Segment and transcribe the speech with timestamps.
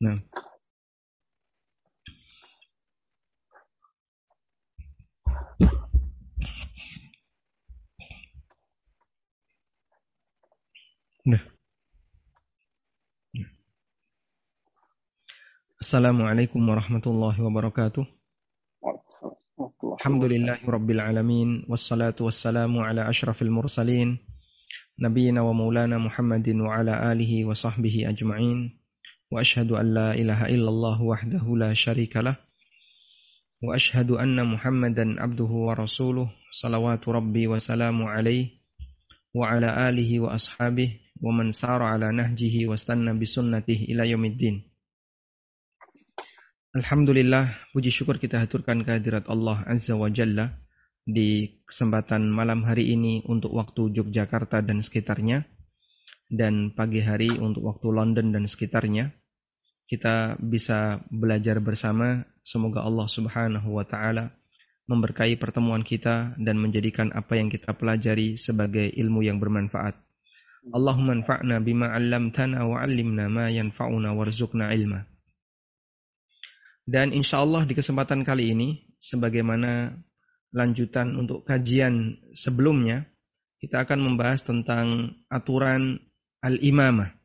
[0.00, 0.16] Nah.
[11.28, 11.36] Nah.
[15.76, 18.08] Assalamualaikum warahmatullahi wabarakatuh.
[20.00, 24.16] Alhamdulillahi rabbil alamin wassalatu wassalamu ala asyrafil mursalin
[24.96, 28.79] nabiyina wa maulana Muhammadin wa ala alihi wa sahbihi ajma'in.
[29.30, 32.36] وأشهد أن لا إله إلا الله وحده لا شريك له
[33.62, 38.46] وأشهد أن محمدا عبده ورسوله صلوات ربي وسلام عليه
[39.34, 40.88] وعلى آله وأصحابه
[41.22, 44.56] ومن سار على نهجه واستنى بسنته إلى يوم الدين
[46.70, 50.54] Alhamdulillah, puji syukur kita haturkan kehadirat Allah Azza wa Jalla
[51.02, 55.50] di kesempatan malam hari ini untuk waktu Yogyakarta dan sekitarnya,
[56.30, 59.10] dan pagi hari untuk waktu London dan sekitarnya
[59.90, 62.22] kita bisa belajar bersama.
[62.46, 64.30] Semoga Allah Subhanahu wa taala
[64.86, 69.98] memberkahi pertemuan kita dan menjadikan apa yang kita pelajari sebagai ilmu yang bermanfaat.
[70.70, 75.06] Allahumma anfa'na bima 'allamtana wa 'allimna ma yanfa'una warzuqna ilma.
[76.86, 79.94] Dan insya Allah di kesempatan kali ini, sebagaimana
[80.50, 83.06] lanjutan untuk kajian sebelumnya,
[83.62, 86.02] kita akan membahas tentang aturan
[86.42, 87.19] al-imamah.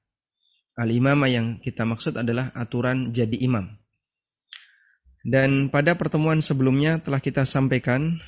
[0.76, 3.72] Al-imamah yang kita maksud adalah aturan jadi imam.
[5.26, 8.20] Dan pada pertemuan sebelumnya telah kita sampaikan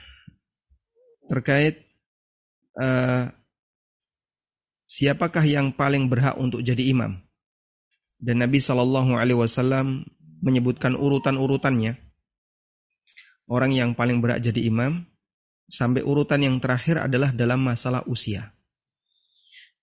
[1.27, 1.83] terkait
[2.79, 3.29] uh,
[4.87, 7.19] siapakah yang paling berhak untuk jadi imam.
[8.17, 10.07] Dan Nabi Shallallahu Alaihi Wasallam
[10.41, 11.99] menyebutkan urutan-urutannya.
[13.47, 15.05] Orang yang paling berhak jadi imam
[15.67, 18.55] sampai urutan yang terakhir adalah dalam masalah usia.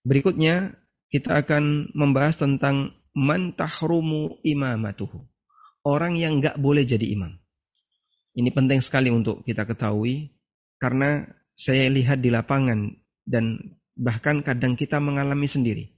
[0.04, 0.76] Berikutnya
[1.14, 5.22] kita akan membahas tentang man tahrumu imamatuhu.
[5.86, 7.38] Orang yang nggak boleh jadi imam.
[8.34, 10.34] Ini penting sekali untuk kita ketahui
[10.82, 11.22] karena
[11.54, 15.94] saya lihat di lapangan dan bahkan kadang kita mengalami sendiri.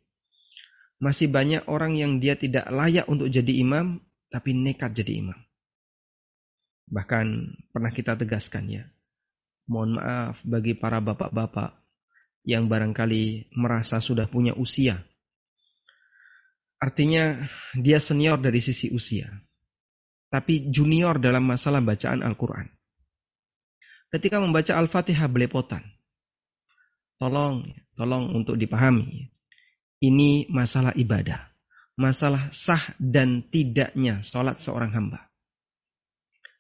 [1.01, 5.39] Masih banyak orang yang dia tidak layak untuk jadi imam tapi nekat jadi imam.
[6.93, 7.27] Bahkan
[7.73, 8.85] pernah kita tegaskan ya.
[9.65, 11.86] Mohon maaf bagi para bapak-bapak
[12.47, 15.03] yang barangkali merasa sudah punya usia.
[16.79, 17.43] Artinya
[17.75, 19.27] dia senior dari sisi usia.
[20.31, 22.71] Tapi junior dalam masalah bacaan Al-Quran.
[24.15, 25.83] Ketika membaca Al-Fatihah belepotan.
[27.19, 27.67] Tolong,
[27.99, 29.35] tolong untuk dipahami.
[29.99, 31.51] Ini masalah ibadah.
[31.97, 35.33] Masalah sah dan tidaknya sholat seorang hamba.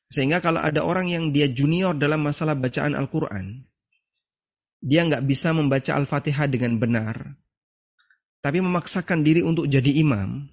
[0.08, 3.68] Sehingga kalau ada orang yang dia junior dalam masalah bacaan Al-Quran,
[4.86, 7.34] dia nggak bisa membaca Al-Fatihah dengan benar,
[8.38, 10.46] tapi memaksakan diri untuk jadi imam,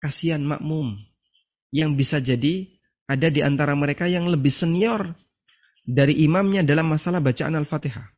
[0.00, 0.96] kasihan makmum
[1.76, 2.72] yang bisa jadi
[3.04, 5.12] ada di antara mereka yang lebih senior
[5.84, 8.08] dari imamnya dalam masalah bacaan Al-Fatihah.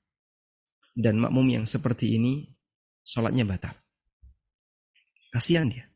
[0.95, 2.47] Dan makmum yang seperti ini,
[3.03, 3.75] sholatnya batal.
[5.35, 5.91] Kasihan dia.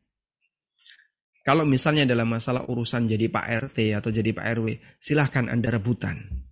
[1.46, 6.46] Kalau misalnya dalam masalah urusan jadi Pak RT atau jadi Pak RW, silahkan Anda rebutan.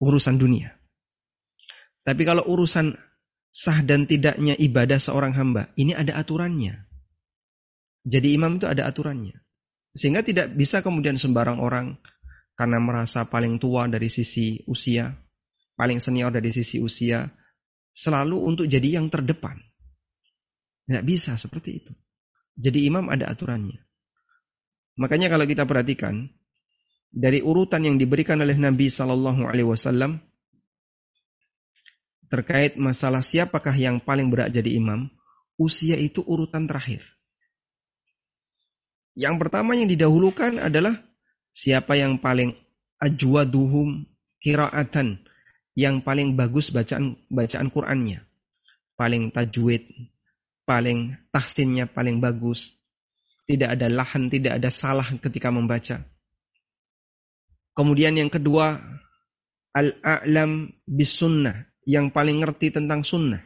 [0.00, 0.77] Urusan dunia.
[2.08, 2.96] Tapi kalau urusan
[3.52, 6.88] sah dan tidaknya ibadah seorang hamba, ini ada aturannya.
[8.08, 9.36] Jadi imam itu ada aturannya.
[9.92, 12.00] Sehingga tidak bisa kemudian sembarang orang
[12.56, 15.12] karena merasa paling tua dari sisi usia,
[15.76, 17.28] paling senior dari sisi usia,
[17.92, 19.60] selalu untuk jadi yang terdepan.
[20.88, 21.92] Tidak bisa seperti itu.
[22.56, 23.84] Jadi imam ada aturannya.
[24.96, 26.24] Makanya kalau kita perhatikan
[27.12, 30.24] dari urutan yang diberikan oleh Nabi Shallallahu Alaihi Wasallam,
[32.28, 35.08] terkait masalah siapakah yang paling berat jadi imam,
[35.58, 37.02] usia itu urutan terakhir.
[39.18, 41.02] Yang pertama yang didahulukan adalah
[41.50, 42.54] siapa yang paling
[43.02, 44.06] ajwaduhum
[44.38, 45.18] kiraatan,
[45.74, 48.22] yang paling bagus bacaan bacaan Qur'annya,
[48.94, 49.90] paling tajwid,
[50.62, 52.76] paling tahsinnya paling bagus,
[53.48, 56.04] tidak ada lahan, tidak ada salah ketika membaca.
[57.72, 58.76] Kemudian yang kedua,
[59.72, 63.40] al-a'lam bis sunnah, yang paling ngerti tentang sunnah.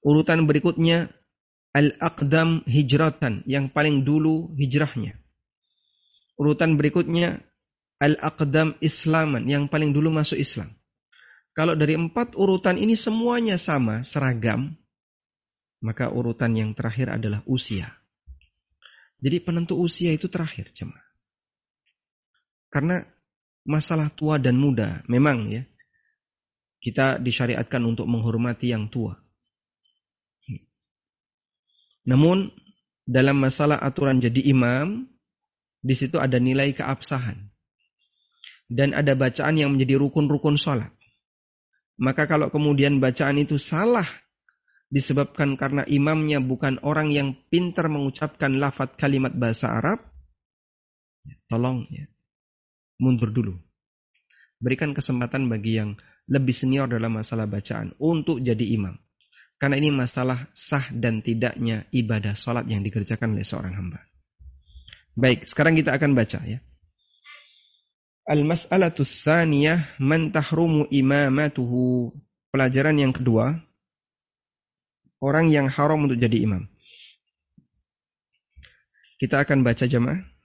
[0.00, 1.12] Urutan berikutnya
[1.76, 5.20] Al-Aqdam Hijratan yang paling dulu hijrahnya.
[6.40, 7.44] Urutan berikutnya
[8.00, 10.72] Al-Aqdam Islaman yang paling dulu masuk Islam.
[11.52, 14.72] Kalau dari empat urutan ini semuanya sama, seragam,
[15.84, 17.92] maka urutan yang terakhir adalah usia.
[19.20, 21.04] Jadi penentu usia itu terakhir, jemaah.
[22.68, 23.04] Karena
[23.64, 25.64] masalah tua dan muda memang ya
[26.86, 29.18] kita disyariatkan untuk menghormati yang tua.
[32.06, 32.54] Namun
[33.02, 35.10] dalam masalah aturan jadi imam,
[35.82, 37.50] di situ ada nilai keabsahan.
[38.70, 40.94] Dan ada bacaan yang menjadi rukun-rukun sholat.
[41.98, 44.06] Maka kalau kemudian bacaan itu salah
[44.86, 50.06] disebabkan karena imamnya bukan orang yang pintar mengucapkan lafat kalimat bahasa Arab,
[51.50, 52.06] tolong ya,
[53.02, 53.58] mundur dulu.
[54.62, 58.98] Berikan kesempatan bagi yang lebih senior dalam masalah bacaan untuk jadi imam.
[59.56, 64.04] Karena ini masalah sah dan tidaknya ibadah sholat yang dikerjakan oleh seorang hamba.
[65.16, 66.60] Baik, sekarang kita akan baca ya.
[68.28, 72.12] Al-mas'alatu tsaniyah man tahrumu imamatuhu.
[72.52, 73.52] Pelajaran yang kedua,
[75.20, 76.64] orang yang haram untuk jadi imam.
[79.16, 80.35] Kita akan baca jemaah.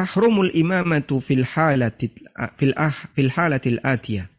[0.00, 2.08] Tahrumul imamatu fil halati
[2.56, 4.32] fil ah fil halatil atiyah.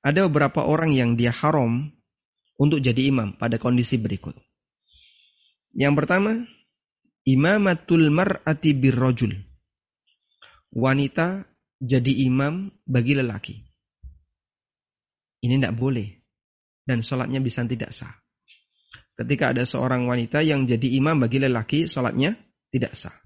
[0.00, 1.92] Ada beberapa orang yang dia haram
[2.56, 4.32] untuk jadi imam pada kondisi berikut.
[5.76, 6.32] Yang pertama,
[7.28, 9.36] imamatul mar'ati birrajul.
[10.72, 11.44] Wanita
[11.82, 13.60] jadi imam bagi lelaki.
[15.44, 16.08] Ini tidak boleh.
[16.86, 18.14] Dan sholatnya bisa tidak sah.
[19.18, 22.38] Ketika ada seorang wanita yang jadi imam bagi lelaki, sholatnya
[22.70, 23.25] tidak sah.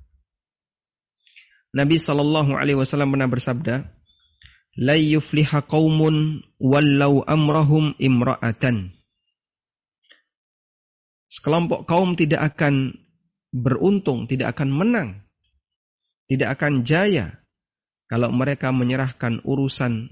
[1.71, 3.87] Nabi Shallallahu Alaihi Wasallam pernah bersabda,
[4.75, 6.43] "La yufliha qaumun
[7.31, 8.91] amrahum imra'atan."
[11.31, 12.99] Sekelompok kaum tidak akan
[13.55, 15.09] beruntung, tidak akan menang,
[16.27, 17.39] tidak akan jaya
[18.11, 20.11] kalau mereka menyerahkan urusan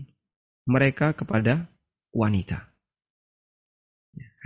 [0.62, 1.66] mereka kepada
[2.14, 2.70] wanita.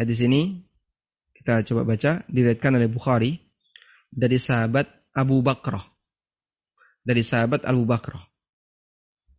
[0.01, 0.65] Hadis ini
[1.37, 3.37] kita coba baca diriwayatkan oleh Bukhari
[4.09, 5.92] dari sahabat Abu Bakrah
[7.03, 8.23] dari sahabat Abu Bakrah.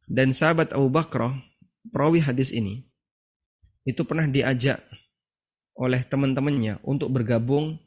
[0.07, 1.39] Dan sahabat Abu Bakrah,
[1.89, 2.83] perawi hadis ini,
[3.83, 4.83] itu pernah diajak
[5.75, 7.79] oleh teman-temannya untuk bergabung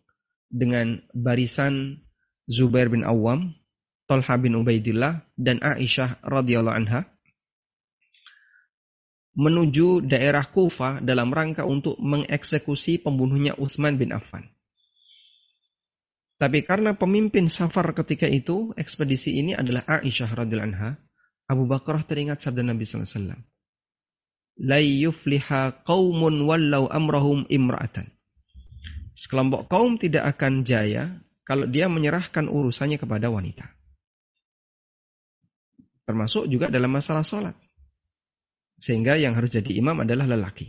[0.49, 2.03] dengan barisan
[2.49, 3.55] Zubair bin Awam,
[4.07, 7.01] Tolha bin Ubaidillah, dan Aisyah radhiyallahu anha
[9.37, 14.49] menuju daerah Kufa dalam rangka untuk mengeksekusi pembunuhnya Utsman bin Affan.
[16.37, 21.01] Tapi karena pemimpin safar ketika itu, ekspedisi ini adalah Aisyah radhiyallahu anha,
[21.49, 23.41] Abu Bakar teringat sabda Nabi sallallahu alaihi
[25.09, 25.81] wasallam.
[25.89, 28.13] Qaumun wallau amrahum imra'atan.
[29.17, 33.73] Sekelompok kaum tidak akan jaya kalau dia menyerahkan urusannya kepada wanita.
[36.05, 37.57] Termasuk juga dalam masalah sholat.
[38.77, 40.69] Sehingga yang harus jadi imam adalah lelaki.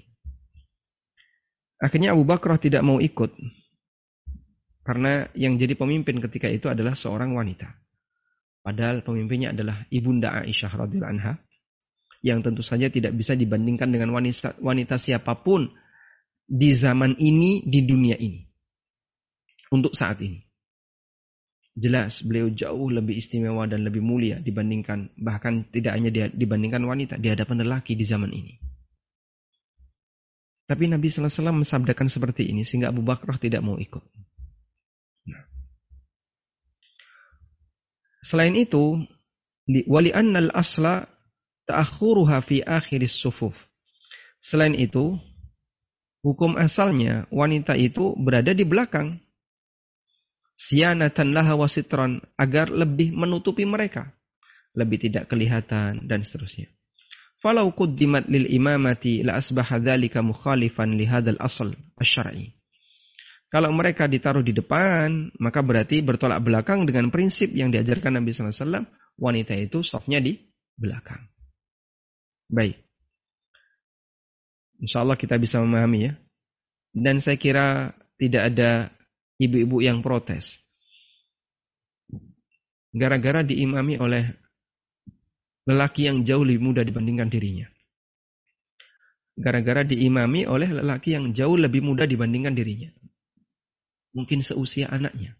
[1.78, 3.36] Akhirnya Abu Bakar tidak mau ikut
[4.88, 7.76] karena yang jadi pemimpin ketika itu adalah seorang wanita.
[8.64, 11.44] Padahal pemimpinnya adalah ibunda Aisyah radhiyallahu anha
[12.24, 15.68] yang tentu saja tidak bisa dibandingkan dengan wanita, wanita siapa pun
[16.48, 18.48] di zaman ini di dunia ini.
[19.76, 20.40] Untuk saat ini.
[21.76, 27.28] Jelas beliau jauh lebih istimewa dan lebih mulia dibandingkan bahkan tidak hanya dibandingkan wanita di
[27.28, 28.56] hadapan lelaki di zaman ini.
[30.64, 34.02] Tapi Nabi Wasallam mensabdakan seperti ini sehingga Abu Bakar tidak mau ikut.
[38.24, 39.04] Selain itu,
[39.88, 41.06] wali annal asla
[41.68, 43.68] ta'akhuruha fi akhiris sufuf.
[44.40, 45.20] Selain itu,
[46.24, 49.20] hukum asalnya wanita itu berada di belakang.
[50.58, 54.10] Sianatan laha wasitran agar lebih menutupi mereka.
[54.74, 56.70] Lebih tidak kelihatan dan seterusnya.
[57.38, 61.78] Falau quddimat lil imamati la asbaha dhalika mukhalifan li hadzal asl.
[63.48, 68.84] Kalau mereka ditaruh di depan, maka berarti bertolak belakang dengan prinsip yang diajarkan Nabi SAW.
[69.16, 70.36] Wanita itu softnya di
[70.76, 71.32] belakang.
[72.52, 72.76] Baik.
[74.84, 76.14] Insya Allah kita bisa memahami ya.
[76.92, 78.92] Dan saya kira tidak ada
[79.40, 80.60] ibu-ibu yang protes.
[82.92, 84.28] Gara-gara diimami oleh
[85.64, 87.68] lelaki yang jauh lebih muda dibandingkan dirinya.
[89.40, 92.90] Gara-gara diimami oleh lelaki yang jauh lebih muda dibandingkan dirinya
[94.16, 95.36] mungkin seusia anaknya.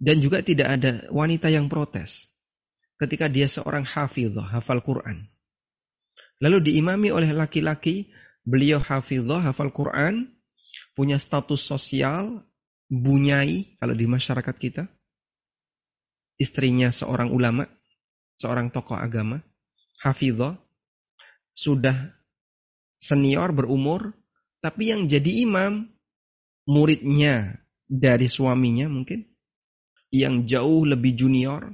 [0.00, 2.30] Dan juga tidak ada wanita yang protes
[3.00, 5.28] ketika dia seorang hafizah, hafal Quran.
[6.40, 8.08] Lalu diimami oleh laki-laki,
[8.44, 10.32] beliau hafizah, hafal Quran,
[10.96, 12.44] punya status sosial,
[12.88, 14.84] bunyai kalau di masyarakat kita.
[16.40, 17.68] Istrinya seorang ulama,
[18.40, 19.44] seorang tokoh agama,
[20.00, 20.56] hafizah,
[21.52, 22.16] sudah
[22.96, 24.16] senior berumur,
[24.64, 25.92] tapi yang jadi imam
[26.66, 29.26] muridnya dari suaminya mungkin
[30.10, 31.72] yang jauh lebih junior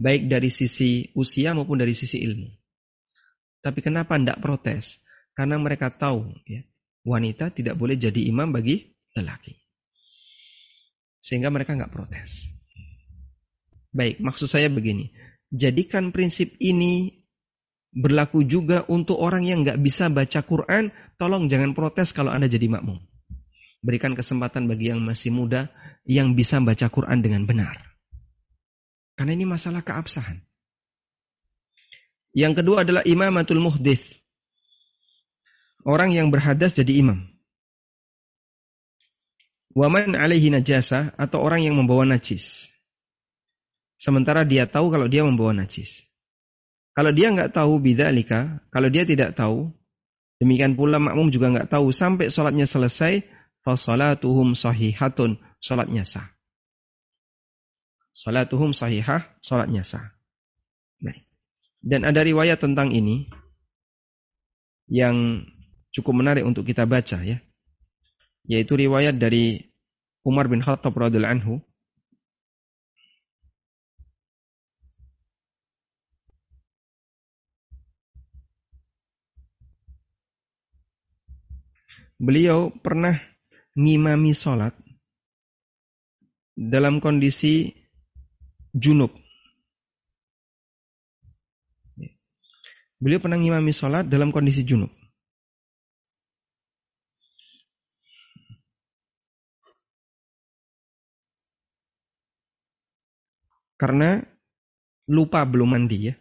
[0.00, 2.48] baik dari sisi usia maupun dari sisi ilmu.
[3.64, 5.04] Tapi kenapa tidak protes?
[5.34, 6.62] karena mereka tahu ya,
[7.02, 9.58] wanita tidak boleh jadi imam bagi lelaki.
[11.18, 12.46] Sehingga mereka nggak protes.
[13.94, 15.10] Baik, maksud saya begini.
[15.50, 17.22] Jadikan prinsip ini
[17.94, 20.90] berlaku juga untuk orang yang nggak bisa baca Quran.
[21.14, 22.98] Tolong jangan protes kalau Anda jadi makmum.
[23.84, 25.68] Berikan kesempatan bagi yang masih muda
[26.08, 27.76] yang bisa baca Quran dengan benar.
[29.12, 30.40] Karena ini masalah keabsahan.
[32.32, 34.24] Yang kedua adalah imamatul muhdith.
[35.84, 37.28] Orang yang berhadas jadi imam.
[39.76, 42.72] Waman alaihi najasa atau orang yang membawa najis.
[44.00, 46.08] Sementara dia tahu kalau dia membawa najis.
[46.94, 49.74] Kalau dia nggak tahu bidzalika, kalau dia tidak tahu,
[50.38, 53.26] demikian pula makmum juga nggak tahu sampai sholatnya selesai,
[53.64, 56.30] fasalatuhum sahihatun, sholatnya sah.
[58.14, 60.14] Salatuhum sahihah, sholatnya sah.
[61.02, 61.26] Baik.
[61.82, 63.26] Dan ada riwayat tentang ini
[64.86, 65.42] yang
[65.90, 67.42] cukup menarik untuk kita baca ya.
[68.44, 69.72] Yaitu riwayat dari
[70.22, 71.54] Umar bin Khattab radhiyallahu anhu
[82.20, 83.33] beliau pernah
[83.74, 84.74] ngimami sholat
[86.54, 87.74] dalam kondisi
[88.74, 89.10] junub.
[93.02, 94.88] Beliau pernah ngimami sholat dalam kondisi junub.
[103.74, 104.22] Karena
[105.10, 106.14] lupa belum mandi ya.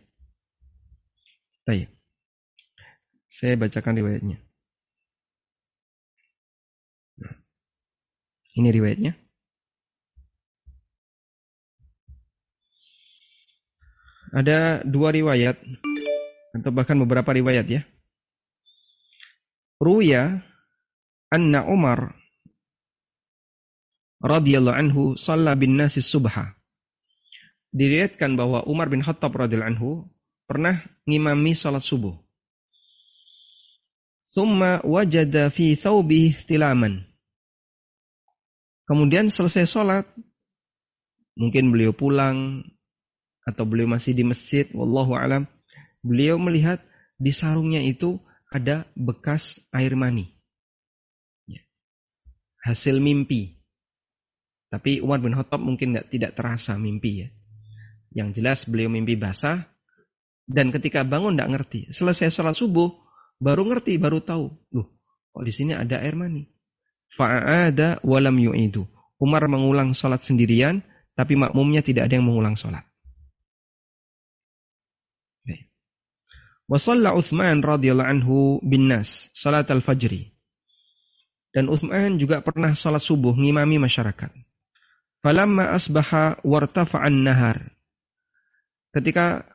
[3.30, 4.53] Saya bacakan riwayatnya.
[8.54, 9.14] Ini riwayatnya.
[14.34, 15.62] Ada dua riwayat
[16.58, 17.82] atau bahkan beberapa riwayat ya.
[19.78, 20.42] Ruya
[21.30, 22.18] anna Umar
[24.22, 26.58] radhiyallahu anhu shalla bin nasi subha.
[27.74, 29.90] Diriwayatkan bahwa Umar bin Khattab radhiyallahu anhu
[30.46, 32.18] pernah ngimami salat subuh.
[34.26, 37.13] Summa wajada fi thawbih tilaman.
[38.84, 40.06] Kemudian selesai sholat,
[41.40, 42.68] mungkin beliau pulang
[43.48, 45.48] atau beliau masih di masjid, wallahu alam,
[46.04, 46.84] beliau melihat
[47.16, 48.20] di sarungnya itu
[48.52, 50.30] ada bekas air mani.
[51.48, 51.64] Ya.
[52.68, 53.60] Hasil mimpi.
[54.68, 57.30] Tapi Umar bin Khattab mungkin tidak terasa mimpi ya.
[58.14, 59.74] Yang jelas beliau mimpi basah
[60.46, 61.80] dan ketika bangun tidak ngerti.
[61.90, 62.94] Selesai sholat subuh
[63.42, 64.46] baru ngerti, baru tahu.
[64.76, 64.88] Loh,
[65.34, 66.53] kok di sini ada air mani?
[67.14, 68.90] Fa'ada walam yu'idu.
[69.22, 70.82] Umar mengulang sholat sendirian,
[71.14, 72.84] tapi makmumnya tidak ada yang mengulang sholat.
[76.64, 80.32] Wasalla Uthman radhiyallahu anhu bin nas salat al-fajri.
[81.54, 84.32] Dan Uthman juga pernah salat subuh ngimami masyarakat.
[85.22, 87.78] Falamma asbaha wartafa'an nahar.
[88.90, 89.46] Ketika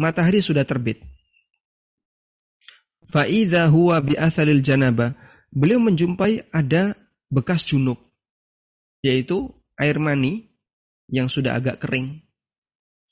[0.00, 1.04] matahari sudah terbit.
[3.12, 5.12] Fa'idha huwa bi athalil janaba
[5.52, 6.96] beliau menjumpai ada
[7.28, 8.00] bekas junub,
[9.04, 10.48] yaitu air mani
[11.12, 12.24] yang sudah agak kering.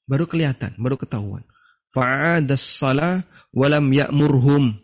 [0.09, 1.47] Baru kelihatan, baru ketahuan.
[1.93, 4.81] Fa'adas salah walam ya'murhum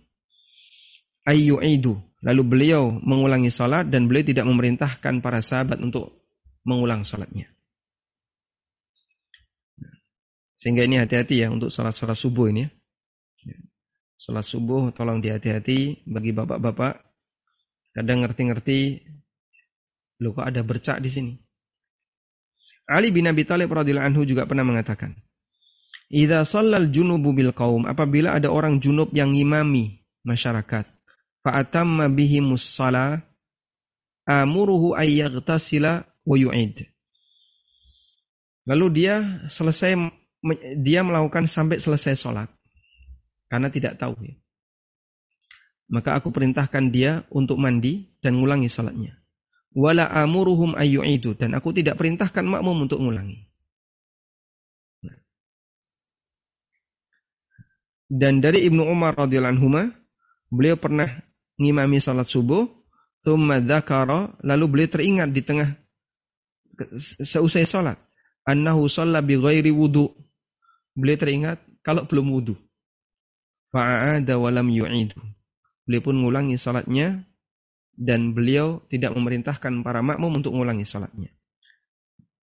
[1.26, 1.98] ayyu'idu.
[2.22, 6.26] Lalu beliau mengulangi salat dan beliau tidak memerintahkan para sahabat untuk
[6.66, 7.46] mengulang salatnya.
[10.58, 12.70] Sehingga ini hati-hati ya untuk salat-salat subuh ini ya.
[14.18, 17.06] Salat subuh tolong dihati-hati bagi bapak-bapak
[17.96, 19.08] Kadang ngerti-ngerti,
[20.20, 21.32] lo kok ada bercak di sini.
[22.84, 25.16] Ali bin Abi Thalib radhiyallahu anhu juga pernah mengatakan,
[26.12, 30.84] "Idza shallal junubu bil qaum," apabila ada orang junub yang ngimami masyarakat,
[31.40, 33.24] fa atamma bihi musalla
[34.28, 36.84] amuruhu ay yaghtasila wa yu'id.
[38.68, 39.96] Lalu dia selesai
[40.84, 42.52] dia melakukan sampai selesai sholat
[43.48, 44.36] karena tidak tahu ya
[45.86, 49.14] maka aku perintahkan dia untuk mandi dan ngulangi salatnya.
[49.76, 53.46] Wala amuruhum ayyu'idu dan aku tidak perintahkan makmum untuk ngulangi.
[58.06, 59.90] Dan dari Ibnu Umar radhiyallahu anhu
[60.46, 61.10] beliau pernah
[61.58, 62.70] ngimami salat subuh,
[63.26, 65.74] thumma dzakara, lalu beliau teringat di tengah
[67.20, 67.98] seusai salat,
[68.46, 70.14] annahu shalla bi ghairi wudu.
[70.96, 72.54] Beliau teringat kalau belum wudu.
[73.74, 75.35] Fa'ada wa lam yu'idu.
[75.86, 77.22] Beliau pun mengulangi salatnya
[77.94, 81.32] dan beliau tidak memerintahkan para makmum untuk mengulangi salatnya.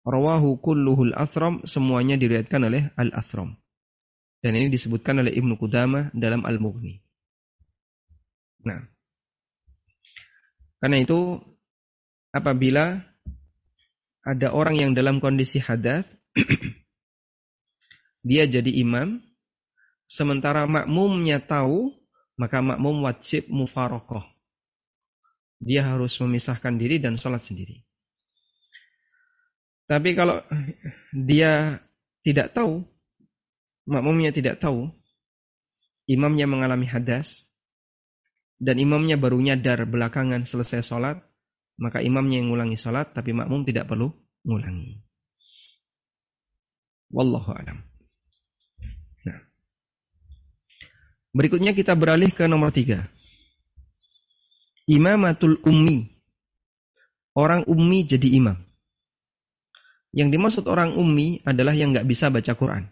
[0.02, 3.56] Rawahu kulluhul athram semuanya diriwayatkan oleh Al-Athram.
[4.38, 7.02] Dan ini disebutkan oleh Ibnu Qudamah dalam Al-Mughni.
[8.62, 8.86] Nah,
[10.78, 11.42] karena itu
[12.30, 13.02] apabila
[14.22, 16.06] ada orang yang dalam kondisi hadas,
[18.28, 19.18] dia jadi imam,
[20.06, 21.97] sementara makmumnya tahu,
[22.38, 24.22] maka makmum wajib mufarokoh.
[25.58, 27.82] Dia harus memisahkan diri dan sholat sendiri.
[29.90, 30.38] Tapi kalau
[31.10, 31.82] dia
[32.22, 32.86] tidak tahu,
[33.90, 34.86] makmumnya tidak tahu,
[36.06, 37.48] imamnya mengalami hadas,
[38.62, 41.18] dan imamnya baru nyadar belakangan selesai sholat,
[41.80, 44.12] maka imamnya yang ngulangi sholat, tapi makmum tidak perlu
[44.44, 45.02] ngulangi.
[47.08, 47.87] Wallahu alam.
[51.38, 53.06] Berikutnya kita beralih ke nomor tiga.
[54.90, 56.10] Imamatul ummi.
[57.38, 58.58] Orang ummi jadi imam.
[60.10, 62.90] Yang dimaksud orang ummi adalah yang nggak bisa baca Quran.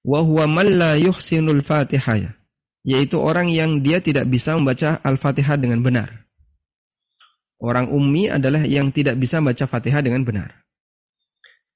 [0.00, 2.32] Wa huwa man la yuhsinul Fatihah.
[2.88, 6.24] Yaitu orang yang dia tidak bisa membaca Al-Fatihah dengan benar.
[7.60, 10.64] Orang ummi adalah yang tidak bisa baca Fatihah dengan benar.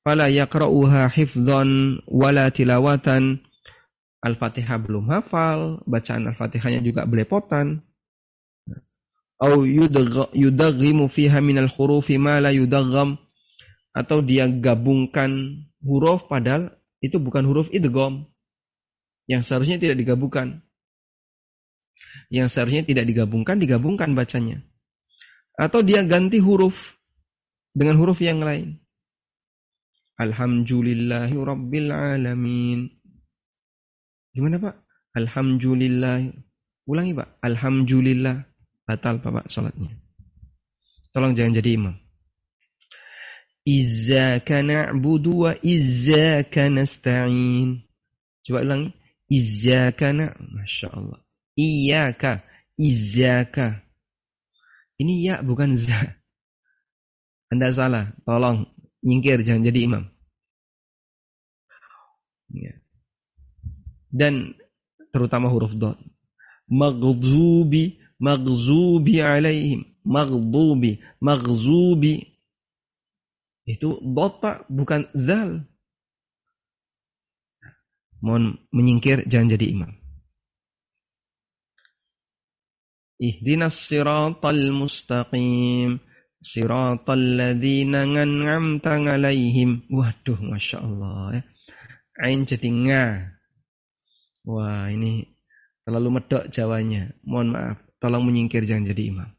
[0.00, 3.44] Fala yaqra'uha hifdzan wala tilawatan.
[4.20, 7.80] Al-Fatihah belum hafal, bacaan Al-Fatihahnya juga belepotan.
[9.40, 13.16] Au yudaghimu fiha minal hurufi ma la yudagham
[13.96, 18.28] atau dia gabungkan huruf padahal itu bukan huruf idgham
[19.24, 20.60] yang seharusnya tidak digabungkan.
[22.28, 24.60] Yang seharusnya tidak digabungkan digabungkan bacanya.
[25.56, 27.00] Atau dia ganti huruf
[27.72, 28.76] dengan huruf yang lain.
[30.20, 32.99] Alhamdulillahi alamin.
[34.30, 34.74] Gimana Pak?
[35.18, 36.30] Alhamdulillah.
[36.86, 37.28] Ulangi Pak.
[37.42, 38.46] Alhamdulillah.
[38.86, 39.90] Batal Pak salatnya.
[41.10, 41.94] Tolong jangan jadi imam.
[43.66, 47.82] Izzaka na'budu wa izzaka nasta'in.
[48.46, 48.90] Coba ulangi.
[49.30, 50.26] Izzaka na.
[50.34, 51.20] Masya Allah.
[51.54, 52.42] Iyaka.
[52.78, 53.84] Izzaka.
[54.98, 56.18] Ini ya bukan za.
[57.52, 58.14] Anda salah.
[58.26, 58.66] Tolong.
[59.02, 59.42] Nyingkir.
[59.42, 60.04] Jangan jadi imam.
[62.50, 62.79] Ya.
[64.10, 64.58] Dan
[65.14, 65.98] terutama huruf dot.
[66.66, 67.98] Maghzubi.
[68.20, 69.86] Maghzubi alaihim.
[70.04, 71.00] Maghzubi.
[71.22, 72.30] Maghzubi
[73.70, 75.62] itu botak bukan zal.
[78.20, 79.92] Mohon menyingkir jangan jadi imam.
[83.20, 86.02] Ihdinas siratal mustaqim.
[86.40, 89.84] Siratal ladzina ngan'amta alaihim.
[89.92, 91.40] Waduh, Masya Allah.
[91.40, 91.42] Ya.
[92.20, 93.04] Ain jadi nga.
[94.46, 95.28] Wah, ini
[95.84, 97.12] terlalu medok Jawanya.
[97.24, 97.78] Mohon maaf.
[98.00, 99.30] Tolong menyingkir jangan jadi imam.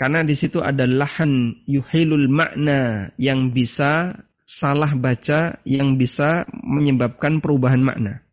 [0.00, 4.16] Karena di situ ada lahan yuhilul makna yang bisa
[4.48, 8.24] salah baca, yang bisa menyebabkan perubahan makna.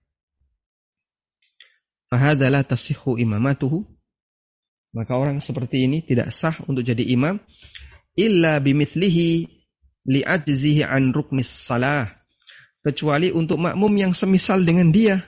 [2.07, 3.83] Fahadalah tasihu imamatuhu.
[4.95, 7.36] Maka orang seperti ini tidak sah untuk jadi imam.
[8.15, 9.45] Illa bimithlihi
[10.07, 12.15] li'ajzihi an ruknis salah.
[12.88, 15.19] Kecuali untuk makmum yang semisal dengan dia.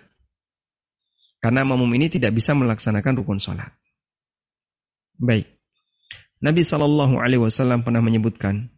[1.43, 3.75] Karena makmum ini tidak bisa melaksanakan rukun salat.
[5.19, 5.59] Baik.
[6.39, 8.71] Nabi Shallallahu Alaihi Wasallam pernah menyebutkan,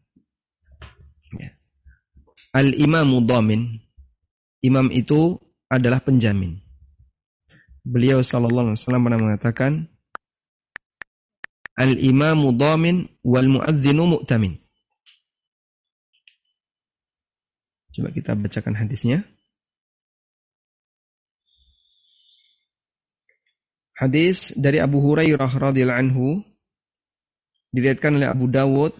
[1.37, 1.53] ya,
[2.57, 3.85] al imamu damin,
[4.65, 5.37] imam itu
[5.69, 6.57] adalah penjamin.
[7.85, 9.71] Beliau Shallallahu Alaihi Wasallam pernah mengatakan,
[11.77, 14.57] al imamu damin wal muadzinu mu'tamin.
[17.91, 19.27] Coba kita bacakan hadisnya.
[23.99, 26.27] Hadis dari Abu Hurairah radhiyallahu anhu
[27.75, 28.95] dilihatkan oleh Abu Dawud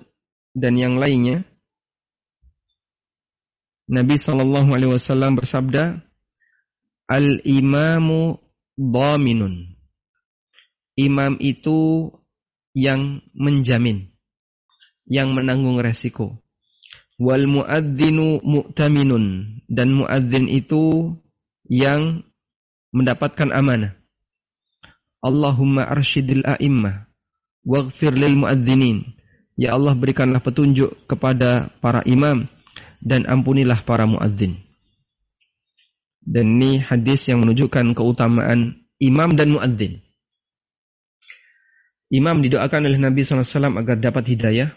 [0.53, 1.47] dan yang lainnya.
[3.91, 5.99] Nabi Shallallahu Alaihi Wasallam bersabda,
[7.11, 8.39] Al imamu
[8.77, 9.75] dominun.
[10.95, 12.11] Imam itu
[12.75, 14.11] yang menjamin,
[15.07, 16.40] yang menanggung resiko.
[17.21, 19.25] Wal muadzinu mu'taminun
[19.69, 21.13] dan muadzin itu
[21.69, 22.25] yang
[22.89, 23.93] mendapatkan amanah.
[25.21, 27.05] Allahumma arsyidil a'immah
[27.61, 29.05] waghfir lil muadzinin.
[29.53, 32.49] Ya Allah berikanlah petunjuk kepada para imam
[32.97, 34.57] dan ampunilah para muadzin.
[36.21, 40.01] Dan ini hadis yang menunjukkan keutamaan imam dan muadzin.
[42.11, 44.75] Imam didoakan oleh Nabi SAW agar dapat hidayah.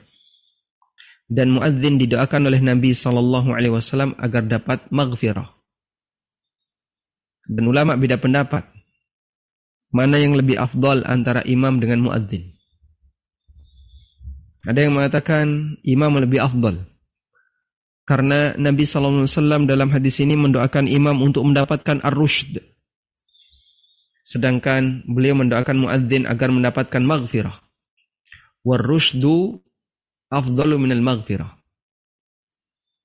[1.24, 5.48] Dan muadzin didoakan oleh Nabi SAW agar dapat maghfirah.
[7.48, 8.64] Dan ulama beda pendapat.
[9.94, 12.54] Mana yang lebih afdal antara imam dengan muadzin?
[14.64, 16.88] Ada yang mengatakan imam lebih afdal.
[18.04, 22.60] Karena Nabi SAW dalam hadis ini mendoakan imam untuk mendapatkan ar-rushd.
[24.24, 27.60] Sedangkan beliau mendoakan muadzin agar mendapatkan maghfirah.
[28.64, 29.60] Warushdu
[30.34, 31.54] afdalu minal maghfirah.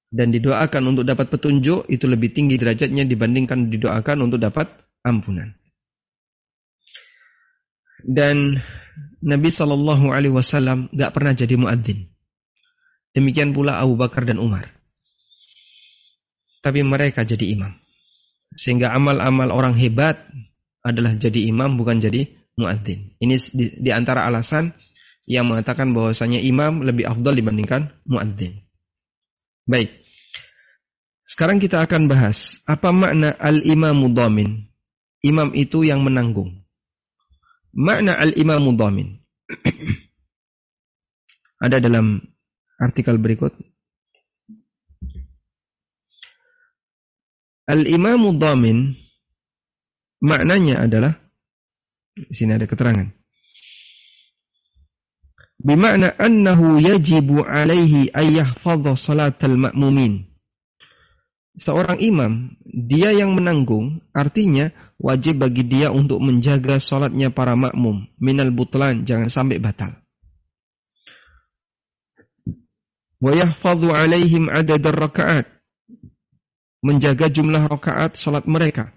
[0.10, 4.66] Dan didoakan untuk dapat petunjuk itu lebih tinggi derajatnya dibandingkan didoakan untuk dapat
[5.06, 5.54] ampunan.
[8.02, 8.58] Dan
[9.22, 12.10] Nabi Shallallahu Alaihi Wasallam pernah jadi muadzin.
[13.14, 14.72] Demikian pula Abu Bakar dan Umar.
[16.66, 17.78] Tapi mereka jadi imam.
[18.58, 20.26] Sehingga amal-amal orang hebat
[20.82, 23.14] adalah jadi imam bukan jadi muadzin.
[23.22, 24.74] Ini di, di antara alasan
[25.30, 28.66] yang mengatakan bahwasanya imam lebih afdal dibandingkan muadzin.
[29.70, 29.94] Baik.
[31.30, 34.66] Sekarang kita akan bahas apa makna al-imamu dhamin.
[35.22, 36.66] Imam itu yang menanggung.
[37.70, 39.22] Makna al-imamu dhamin.
[41.66, 42.18] Ada dalam
[42.82, 43.54] artikel berikut.
[47.70, 48.98] Al-imamu dhamin
[50.20, 51.16] Maknanya adalah
[52.12, 53.08] di sini ada keterangan.
[55.60, 60.24] Bima'na annahu yajibu alaihi ayyahfadha salatal ma'mumin.
[61.60, 68.08] Seorang imam, dia yang menanggung, artinya wajib bagi dia untuk menjaga salatnya para makmum.
[68.16, 70.00] Minal butlan, jangan sampai batal.
[73.20, 75.52] Wa yahfadhu alaihim adadar rakaat.
[76.80, 78.96] Menjaga jumlah rakaat salat mereka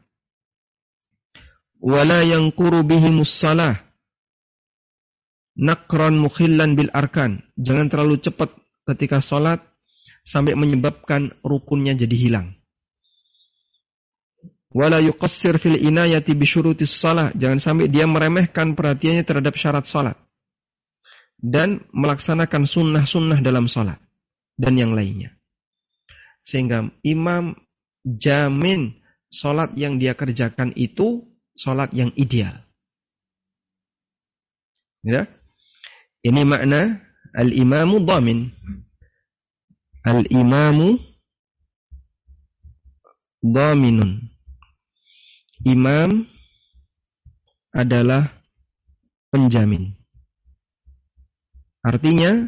[1.82, 3.82] wala yanquru bihimus salah
[5.56, 7.44] nakran mukhillan bil arkan.
[7.58, 8.52] Jangan terlalu cepat
[8.88, 9.60] ketika sholat
[10.22, 12.48] sampai menyebabkan rukunnya jadi hilang.
[14.72, 20.16] Wala yuqassir fil inayati bi syurutis salah jangan sampai dia meremehkan perhatiannya terhadap syarat salat
[21.36, 24.00] dan melaksanakan sunnah-sunnah dalam salat
[24.56, 25.36] dan yang lainnya.
[26.40, 27.52] Sehingga imam
[28.00, 28.96] jamin
[29.28, 32.64] salat yang dia kerjakan itu sholat yang ideal.
[35.04, 35.28] Ya.
[36.22, 37.02] Ini makna
[37.34, 38.46] al-imamu dhamin.
[40.06, 40.98] Al-imamu
[43.42, 44.30] dhaminun.
[45.62, 46.26] Imam
[47.74, 48.30] adalah
[49.30, 49.94] penjamin.
[51.82, 52.46] Artinya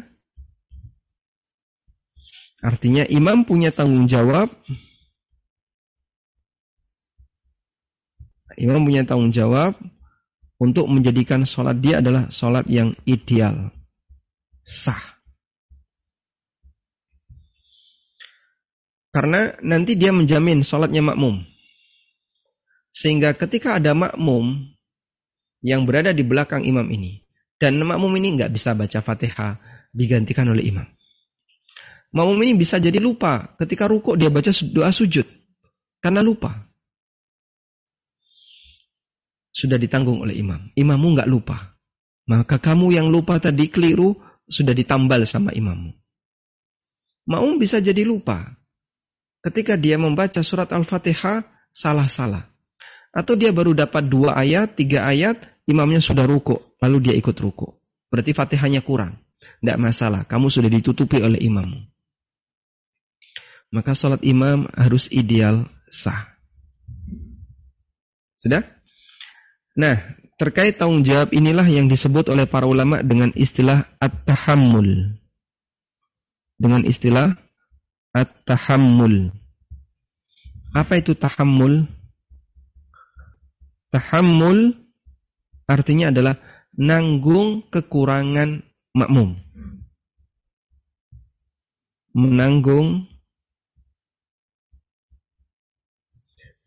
[2.63, 4.49] artinya imam punya tanggung jawab
[8.55, 9.75] Imam punya tanggung jawab
[10.55, 13.71] untuk menjadikan sholat dia adalah sholat yang ideal,
[14.63, 15.15] sah.
[19.11, 21.43] Karena nanti dia menjamin sholatnya makmum.
[22.91, 24.75] Sehingga ketika ada makmum
[25.63, 27.23] yang berada di belakang imam ini,
[27.55, 29.59] dan makmum ini nggak bisa baca fatihah,
[29.95, 30.87] digantikan oleh imam.
[32.15, 35.27] Makmum ini bisa jadi lupa ketika rukuk dia baca doa sujud.
[35.99, 36.64] Karena lupa
[39.55, 40.67] sudah ditanggung oleh imam.
[40.75, 41.79] Imammu nggak lupa.
[42.27, 44.19] Maka kamu yang lupa tadi keliru
[44.51, 45.95] sudah ditambal sama imammu.
[47.31, 48.59] Maum bisa jadi lupa.
[49.39, 52.51] Ketika dia membaca surat Al-Fatihah salah-salah.
[53.15, 57.71] Atau dia baru dapat dua ayat, tiga ayat, imamnya sudah ruku, lalu dia ikut ruku.
[58.11, 59.15] Berarti Fatihahnya kurang.
[59.63, 61.79] Tidak masalah, kamu sudah ditutupi oleh imammu.
[63.71, 66.35] Maka sholat imam harus ideal sah.
[68.35, 68.74] Sudah?
[69.75, 69.99] Nah,
[70.39, 75.19] terkait tanggung jawab inilah yang disebut oleh para ulama dengan istilah at-tahammul.
[76.55, 77.35] Dengan istilah
[78.15, 79.35] at-tahammul.
[80.71, 81.87] Apa itu tahammul?
[83.91, 84.75] Tahammul
[85.67, 86.39] artinya adalah
[86.75, 88.63] nanggung kekurangan
[88.95, 89.35] makmum.
[92.15, 93.11] Menanggung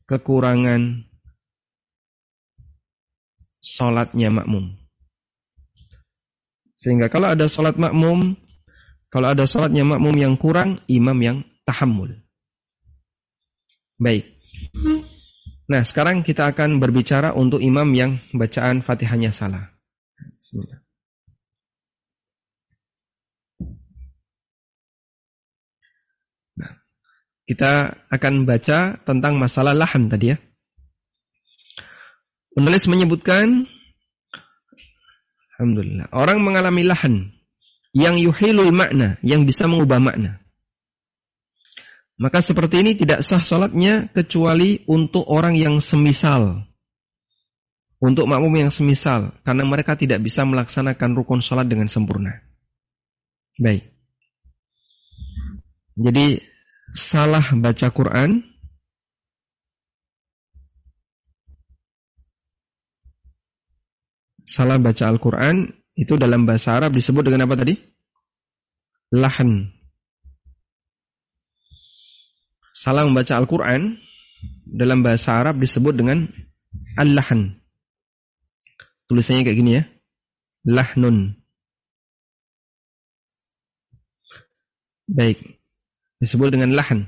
[0.04, 1.07] kekurangan
[3.68, 4.72] sholatnya makmum.
[6.78, 8.38] Sehingga kalau ada sholat makmum,
[9.12, 12.16] kalau ada sholatnya makmum yang kurang, imam yang tahammul.
[14.00, 14.30] Baik.
[15.68, 19.74] Nah, sekarang kita akan berbicara untuk imam yang bacaan fatihahnya salah.
[20.16, 20.80] Bismillah.
[26.56, 26.72] Nah,
[27.44, 30.38] kita akan baca tentang masalah lahan tadi ya.
[32.58, 33.70] Penulis menyebutkan
[35.54, 36.10] Alhamdulillah.
[36.10, 37.30] Orang mengalami lahan
[37.94, 40.42] yang yuhilul makna, yang bisa mengubah makna.
[42.18, 46.66] Maka seperti ini tidak sah sholatnya kecuali untuk orang yang semisal.
[48.02, 49.38] Untuk makmum yang semisal.
[49.46, 52.42] Karena mereka tidak bisa melaksanakan rukun sholat dengan sempurna.
[53.54, 53.86] Baik.
[55.94, 56.42] Jadi
[56.94, 58.42] salah baca Quran
[64.58, 67.78] salah baca Al-Quran itu dalam bahasa Arab disebut dengan apa tadi?
[69.14, 69.70] Lahan.
[72.74, 74.02] Salah membaca Al-Quran
[74.66, 76.26] dalam bahasa Arab disebut dengan
[76.98, 77.62] al-lahan.
[79.06, 79.82] Tulisannya kayak gini ya.
[80.66, 81.38] Lahnun.
[85.06, 85.38] Baik.
[86.18, 87.06] Disebut dengan lahan.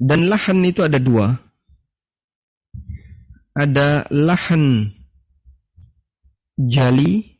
[0.00, 1.38] Dan lahan itu ada dua.
[3.54, 4.90] Ada lahan
[6.58, 7.34] jali.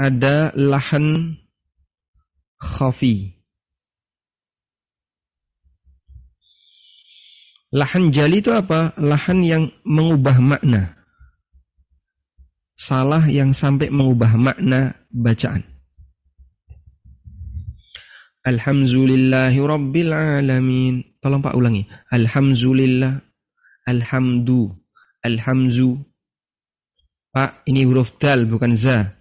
[0.00, 1.36] Ada lahan
[2.56, 3.36] khafi.
[7.70, 8.96] Lahan jali itu apa?
[8.96, 10.96] Lahan yang mengubah makna.
[12.74, 15.62] Salah yang sampai mengubah makna bacaan.
[18.40, 21.04] Alhamdulillahi Alamin.
[21.20, 21.84] Tolong Pak ulangi.
[22.08, 23.20] Alhamdulillah.
[23.84, 24.72] Alhamdu.
[25.20, 26.09] Alhamzu.
[27.30, 29.14] Pak, ini huruf dal bukan za.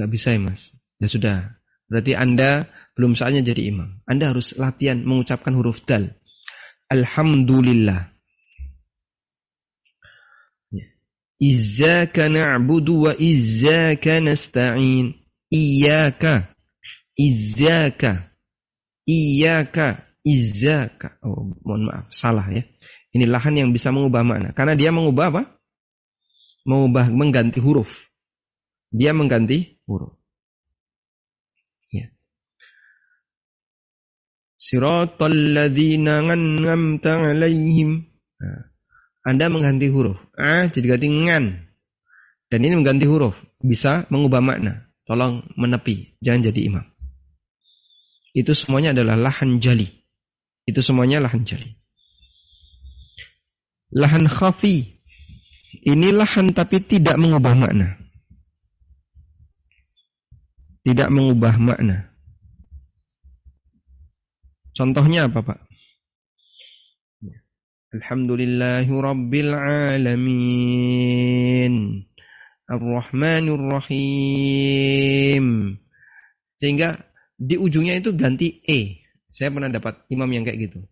[0.00, 0.72] Gak bisa ya mas.
[0.96, 1.60] Ya sudah.
[1.92, 2.64] Berarti Anda
[2.96, 4.00] belum saatnya jadi imam.
[4.08, 6.16] Anda harus latihan mengucapkan huruf dal.
[6.88, 8.08] Alhamdulillah.
[10.72, 10.86] Ya.
[11.36, 15.20] Izzaka na'budu wa izzaka nasta'in.
[15.52, 16.48] Iyaka.
[17.18, 18.32] Izzaka.
[19.04, 20.08] Iyaka.
[20.24, 21.20] Izzaka.
[21.20, 22.64] Oh, mohon maaf, salah ya.
[23.12, 24.56] Ini lahan yang bisa mengubah makna.
[24.56, 25.42] Karena dia mengubah apa?
[26.68, 28.10] Mengubah, mengganti huruf.
[28.90, 30.18] Dia mengganti huruf.
[31.94, 32.10] Ya.
[34.58, 38.04] Siratal ladzina an'amta alaihim.
[38.40, 38.70] Nah,
[39.24, 40.18] anda mengganti huruf.
[40.36, 41.44] Ah, jadi ganti ngan.
[42.50, 43.38] Dan ini mengganti huruf.
[43.62, 44.90] Bisa mengubah makna.
[45.06, 46.18] Tolong menepi.
[46.20, 46.86] Jangan jadi imam.
[48.30, 49.86] Itu semuanya adalah lahan jali.
[50.66, 51.78] Itu semuanya lahan jali.
[53.90, 54.99] Lahan khafi.
[55.70, 57.94] Ini lahan tapi tidak mengubah makna.
[60.82, 62.10] Tidak mengubah makna.
[64.74, 65.70] Contohnya apa Pak?
[67.90, 69.54] Alhamdulillahi Rabbil
[69.94, 70.54] Alamin.
[72.70, 75.46] Ar-Rahmanir Rahim.
[76.62, 77.02] Sehingga
[77.34, 79.02] di ujungnya itu ganti E.
[79.30, 80.86] Saya pernah dapat imam yang kayak gitu.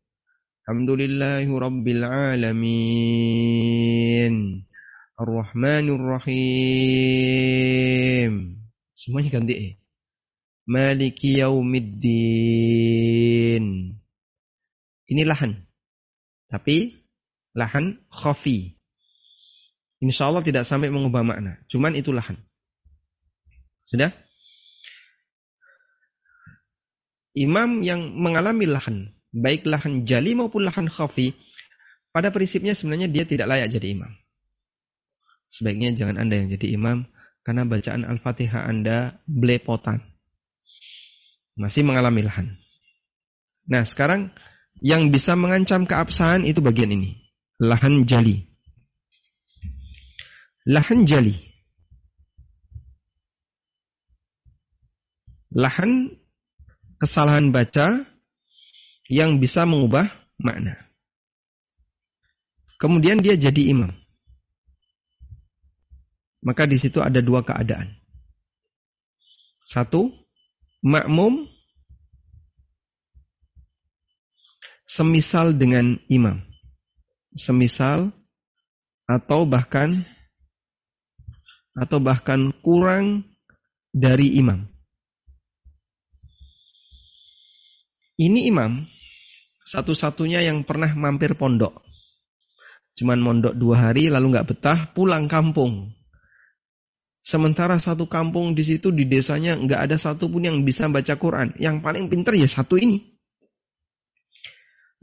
[0.66, 2.68] Alhamdulillahi Rabbil Alamin.
[5.18, 6.32] Ar-Rahmanir Rahim.
[8.94, 9.82] Semuanya ganti E.
[10.70, 12.06] Maliki Yaumiddin.
[15.08, 15.66] Ini lahan.
[16.46, 17.02] Tapi
[17.58, 18.78] lahan khafi.
[19.98, 21.58] Insya Allah tidak sampai mengubah makna.
[21.66, 22.38] Cuman itu lahan.
[23.90, 24.14] Sudah?
[27.38, 31.38] imam yang mengalami lahan, baik lahan jali maupun lahan khafi,
[32.10, 34.10] pada prinsipnya sebenarnya dia tidak layak jadi imam.
[35.48, 37.08] Sebaiknya jangan Anda yang jadi imam,
[37.42, 40.04] karena bacaan Al-Fatihah Anda belepotan.
[41.56, 42.60] Masih mengalami lahan.
[43.68, 44.30] Nah sekarang
[44.84, 47.18] yang bisa mengancam keabsahan itu bagian ini.
[47.58, 48.46] Lahan jali.
[50.68, 51.34] Lahan jali.
[55.50, 56.12] Lahan
[57.00, 58.04] kesalahan baca
[59.08, 60.76] yang bisa mengubah makna.
[62.78, 63.90] Kemudian dia jadi imam.
[66.42, 67.98] Maka di situ ada dua keadaan.
[69.66, 70.08] Satu,
[70.80, 71.44] makmum
[74.88, 76.40] semisal dengan imam.
[77.36, 78.14] Semisal
[79.04, 80.06] atau bahkan
[81.76, 83.28] atau bahkan kurang
[83.92, 84.66] dari imam.
[88.18, 88.82] Ini imam
[89.62, 91.86] satu-satunya yang pernah mampir pondok.
[92.98, 95.94] Cuman mondok dua hari lalu nggak betah pulang kampung.
[97.28, 101.52] Sementara satu kampung di situ di desanya nggak ada satupun yang bisa baca Quran.
[101.60, 103.04] Yang paling pinter ya satu ini.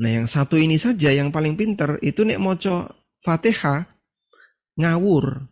[0.02, 2.90] Nah yang satu ini saja yang paling pinter itu nek moco
[3.22, 3.86] fatihah
[4.74, 5.46] ngawur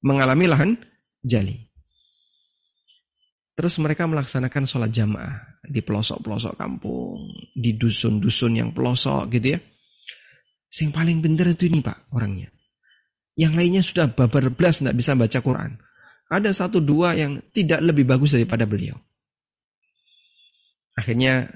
[0.00, 0.80] mengalami lahan
[1.20, 1.68] jali.
[3.52, 9.60] Terus mereka melaksanakan sholat jamaah di pelosok-pelosok kampung, di dusun-dusun yang pelosok gitu ya.
[10.80, 12.48] Yang paling benar itu ini pak orangnya.
[13.36, 15.89] Yang lainnya sudah babar belas tidak bisa baca Quran.
[16.30, 18.94] Ada satu dua yang tidak lebih bagus daripada beliau.
[20.94, 21.50] Akhirnya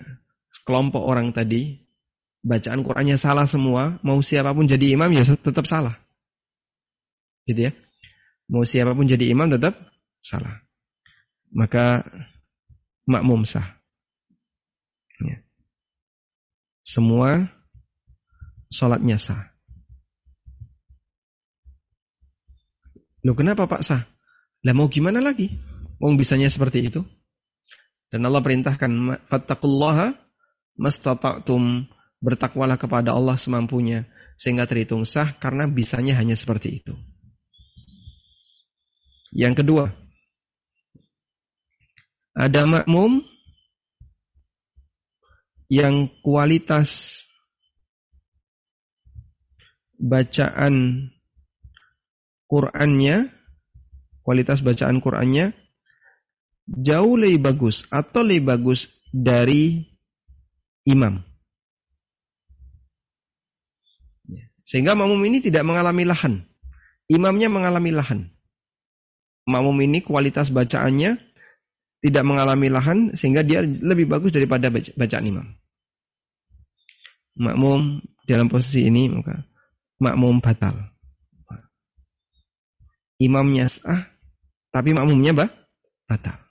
[0.67, 1.79] kelompok orang tadi
[2.43, 5.95] bacaan Qurannya salah semua, mau siapa pun jadi imam ya tetap salah.
[7.47, 7.73] Gitu ya.
[8.51, 9.79] Mau siapa pun jadi imam tetap
[10.19, 10.65] salah
[11.55, 12.03] maka
[13.07, 13.79] makmum sah.
[15.23, 15.39] Ya.
[16.83, 17.47] Semua
[18.75, 19.55] sholatnya sah.
[23.25, 24.05] Loh kenapa Pak sah?
[24.65, 25.53] Lah mau gimana lagi?
[26.01, 27.05] Wong bisanya seperti itu.
[28.09, 28.91] Dan Allah perintahkan
[29.29, 30.17] fattaqullaha
[30.81, 31.87] mastata'tum
[32.25, 36.97] bertakwalah kepada Allah semampunya sehingga terhitung sah karena bisanya hanya seperti itu.
[39.35, 39.85] Yang kedua,
[42.35, 43.23] ada makmum
[45.71, 47.23] yang kualitas
[49.99, 51.09] bacaan
[52.47, 53.33] Qur'annya,
[54.25, 55.53] kualitas bacaan Qur'annya
[56.65, 59.85] jauh lebih bagus atau lebih bagus dari
[60.89, 61.21] imam.
[64.65, 66.41] Sehingga makmum ini tidak mengalami lahan.
[67.05, 68.33] Imamnya mengalami lahan.
[69.45, 71.21] Makmum ini kualitas bacaannya
[72.01, 75.47] tidak mengalami lahan sehingga dia lebih bagus daripada bacaan imam.
[77.37, 79.45] Makmum dalam posisi ini maka
[80.01, 80.97] makmum batal.
[83.21, 84.14] Imamnya sah,
[84.75, 85.51] tapi makmumnya bah,
[86.11, 86.43] batal.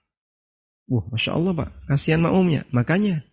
[0.87, 2.63] Wah, masya Allah pak, kasihan makmumnya.
[2.71, 3.27] Makanya,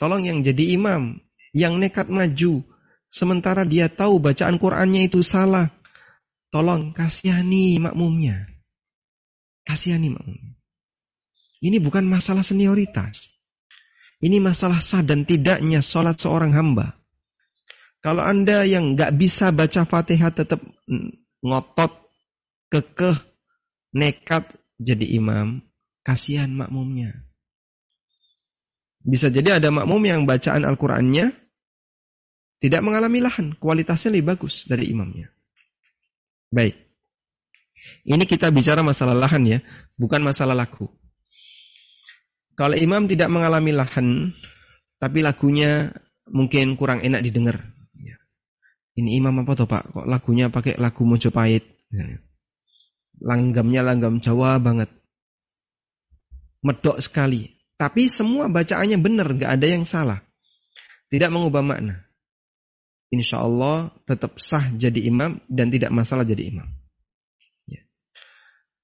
[0.00, 1.20] tolong yang jadi imam,
[1.52, 2.64] yang nekat maju,
[3.08, 5.72] Sementara dia tahu bacaan Qur'annya itu salah.
[6.52, 8.48] Tolong kasihani makmumnya.
[9.64, 10.56] Kasihani makmumnya.
[11.64, 13.32] Ini bukan masalah senioritas.
[14.20, 17.00] Ini masalah sah dan tidaknya sholat seorang hamba.
[18.04, 20.62] Kalau anda yang nggak bisa baca fatihah tetap
[21.42, 22.07] ngotot,
[22.68, 23.16] kekeh,
[23.96, 25.60] nekat jadi imam,
[26.04, 27.26] kasihan makmumnya.
[29.02, 31.32] Bisa jadi ada makmum yang bacaan Al-Qur'annya
[32.58, 35.30] tidak mengalami lahan, kualitasnya lebih bagus dari imamnya.
[36.50, 36.74] Baik.
[38.04, 39.58] Ini kita bicara masalah lahan ya,
[39.94, 40.90] bukan masalah lagu.
[42.58, 44.34] Kalau imam tidak mengalami lahan,
[44.98, 45.94] tapi lagunya
[46.26, 47.62] mungkin kurang enak didengar.
[47.94, 48.18] Ya.
[48.98, 49.94] Ini imam apa tuh pak?
[49.94, 51.62] Kok lagunya pakai lagu Mojopahit?
[53.18, 53.34] Ya.
[53.34, 54.88] Langgamnya langgam Jawa banget.
[56.62, 57.58] Medok sekali.
[57.78, 60.22] Tapi semua bacaannya benar, nggak ada yang salah.
[61.10, 62.08] Tidak mengubah makna
[63.08, 66.68] insya Allah tetap sah jadi imam dan tidak masalah jadi imam.
[67.68, 67.82] Ya.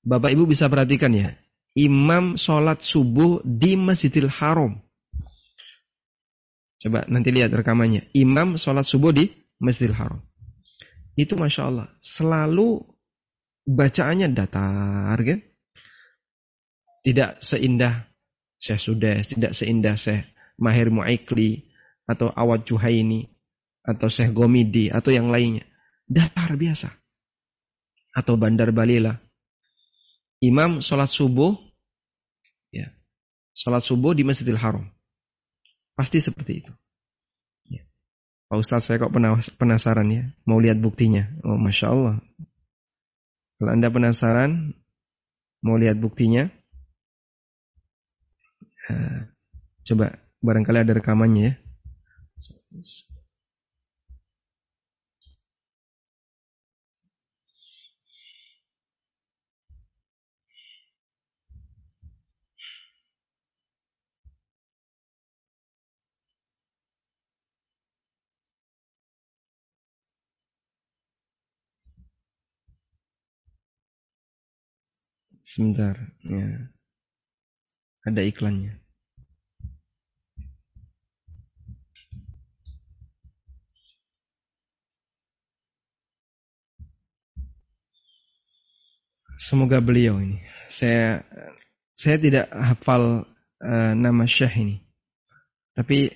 [0.05, 1.37] Bapak Ibu bisa perhatikan ya,
[1.77, 4.81] imam sholat subuh di Masjidil Haram.
[6.81, 8.13] Coba nanti lihat rekamannya.
[8.13, 10.21] Imam sholat subuh di Masjidil Haram.
[11.17, 11.89] Itu Masya Allah.
[12.03, 12.83] Selalu
[13.65, 15.41] bacaannya datar kan.
[17.05, 18.09] Tidak seindah
[18.57, 20.25] Syekh Sudes, tidak seindah Syekh
[20.57, 21.69] Mahir Mu'aikli
[22.09, 23.29] atau Awad Juhaini
[23.85, 25.69] atau Syekh Gomidi atau yang lainnya.
[26.09, 26.89] Datar biasa.
[28.17, 29.21] Atau Bandar Balila.
[30.41, 31.57] Imam sholat subuh,
[32.69, 32.93] ya,
[33.57, 34.89] sholat subuh di Masjidil Haram.
[35.97, 36.73] Pasti seperti itu.
[37.69, 37.89] Ya.
[38.53, 39.13] Pak Ustaz saya kok
[39.57, 41.33] penasaran ya, mau lihat buktinya.
[41.45, 42.17] Oh Masya Allah.
[43.59, 44.75] Kalau Anda penasaran,
[45.63, 46.51] mau lihat buktinya,
[48.85, 49.31] ya,
[49.87, 51.55] coba barangkali ada rekamannya ya.
[75.55, 75.95] Sebentar,
[76.27, 76.51] ya.
[78.03, 78.75] Ada iklannya.
[89.39, 90.43] Semoga beliau ini.
[90.67, 91.23] Saya
[91.95, 93.23] saya tidak hafal
[93.63, 94.83] uh, nama Syekh ini.
[95.79, 96.11] Tapi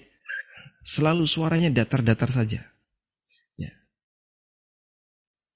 [0.82, 2.66] selalu suaranya datar-datar saja.
[3.54, 3.72] Ya.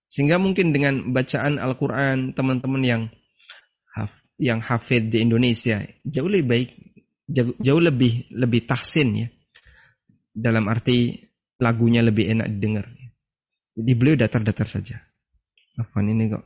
[0.07, 3.03] Sehingga mungkin dengan bacaan Al-Quran teman-teman yang
[4.43, 6.71] yang hafid di Indonesia jauh lebih baik
[7.31, 9.29] jauh, jauh lebih lebih tahsin ya.
[10.33, 11.15] Dalam arti
[11.63, 12.87] lagunya lebih enak didengar.
[13.79, 14.99] Jadi beliau datar-datar saja.
[15.79, 16.45] Afan ini kok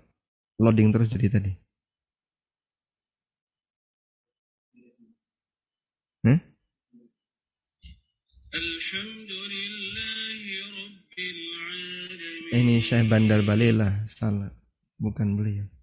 [0.60, 1.52] loading terus jadi tadi.
[6.26, 6.40] Hmm?
[12.56, 14.50] Ini Syekh Bandar Balila salah.
[14.96, 15.75] Bukan beliau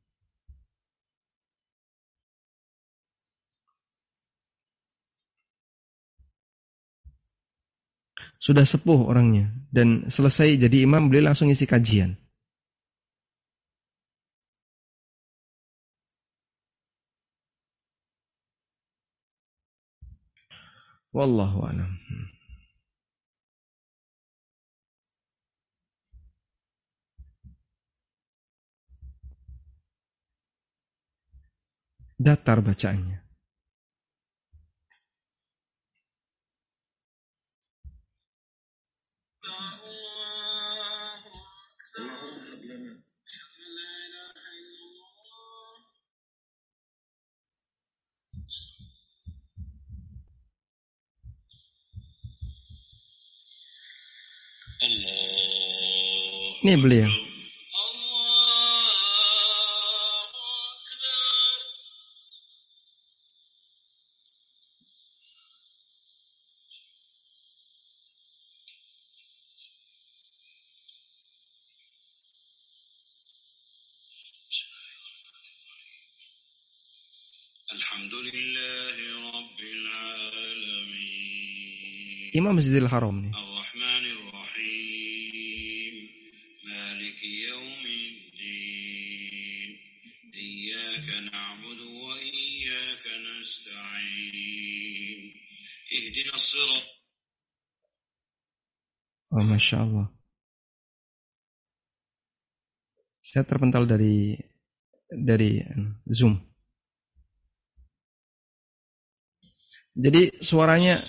[8.44, 9.48] Sudah sepuh orangnya.
[9.72, 12.20] Dan selesai jadi imam, beliau langsung isi kajian.
[21.16, 21.92] Wallahu a'lam.
[32.20, 33.23] Datar bacaannya.
[56.64, 57.12] Ini beliau.
[82.34, 83.20] Imam Masjidil Haram
[99.34, 100.08] Oh, Masya Allah.
[103.24, 104.38] Saya terpental dari
[105.10, 105.64] dari
[106.06, 106.38] Zoom.
[109.94, 111.06] Jadi suaranya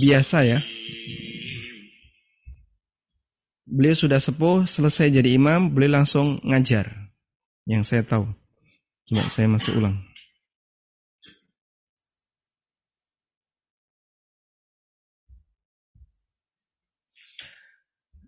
[0.00, 0.60] biasa ya.
[3.66, 7.12] Beliau sudah sepuh, selesai jadi imam, beliau langsung ngajar.
[7.68, 8.24] Yang saya tahu.
[9.10, 10.00] Coba saya masuk ulang.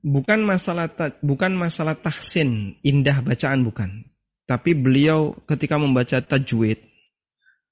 [0.08, 0.88] Bukan masalah
[1.20, 4.08] bukan masalah tahsin, indah bacaan bukan.
[4.48, 6.80] Tapi beliau ketika membaca tajwid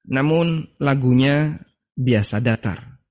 [0.07, 1.59] namun lagunya
[1.99, 3.03] biasa datar.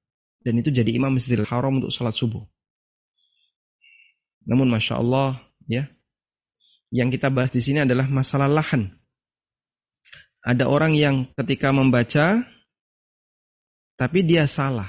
[0.46, 2.46] Dan itu jadi imam Masjidil Haram untuk sholat subuh.
[4.46, 5.90] Namun Masya Allah ya,
[6.94, 8.94] yang kita bahas di sini adalah masalah lahan.
[10.46, 12.46] Ada orang yang ketika membaca,
[13.98, 14.88] tapi dia salah.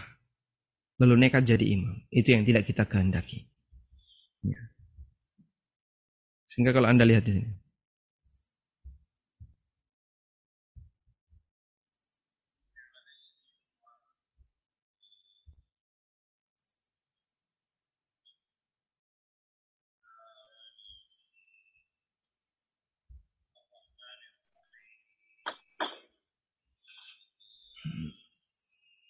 [1.01, 2.05] Lalu nekat jadi imam.
[2.13, 3.49] Itu yang tidak kita kehendaki.
[4.47, 4.61] Ya.
[6.47, 7.53] Sehingga kalau Anda lihat di sini.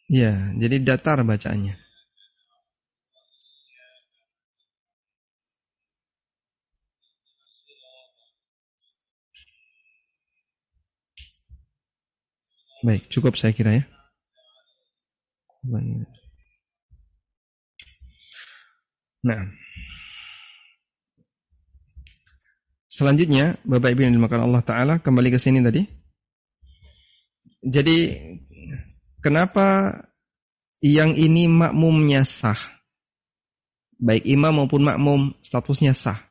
[0.06, 1.85] Ya, jadi datar bacaannya.
[12.86, 13.84] Baik, cukup saya kira ya.
[19.26, 19.50] Nah.
[22.86, 25.82] Selanjutnya, Bapak Ibu yang dimakan Allah Ta'ala, kembali ke sini tadi.
[27.66, 28.14] Jadi,
[29.18, 29.98] kenapa
[30.78, 32.78] yang ini makmumnya sah?
[33.98, 36.22] Baik imam maupun makmum, statusnya sah.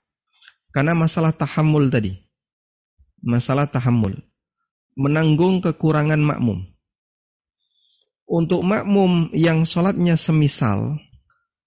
[0.71, 2.15] Karena masalah tahammul tadi.
[3.19, 4.23] Masalah tahammul
[4.95, 6.63] menanggung kekurangan makmum.
[8.25, 10.97] Untuk makmum yang sholatnya semisal,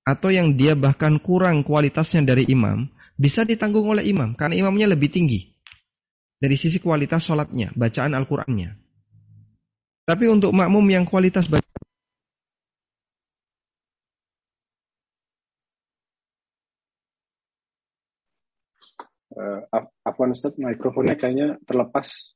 [0.03, 5.13] atau yang dia bahkan kurang kualitasnya dari imam, bisa ditanggung oleh imam, karena imamnya lebih
[5.13, 5.55] tinggi.
[6.41, 8.75] Dari sisi kualitas sholatnya, bacaan Al-Qurannya.
[10.09, 11.69] Tapi untuk makmum yang kualitas bacaan
[19.39, 19.63] Uh,
[20.03, 22.35] Afwan Ustaz, mikrofonnya kayaknya terlepas.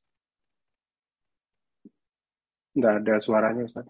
[2.77, 3.85] Nggak ada suaranya, Ustaz.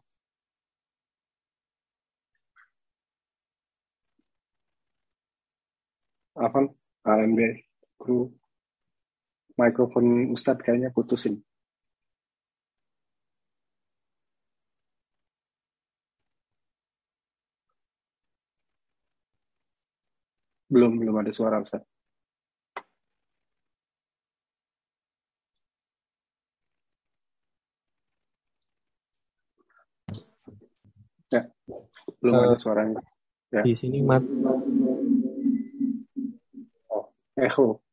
[6.35, 6.65] Afan,
[7.05, 7.39] AMB,
[8.01, 8.33] kru,
[9.57, 11.39] mikrofon Ustaz kayaknya putusin.
[20.73, 21.85] Belum, belum ada suara Ustaz.
[31.33, 31.49] Ya,
[32.23, 33.03] belum uh, ada suaranya.
[33.51, 33.61] Ya.
[33.67, 34.23] Di sini mat.
[36.87, 37.83] Oh, echo.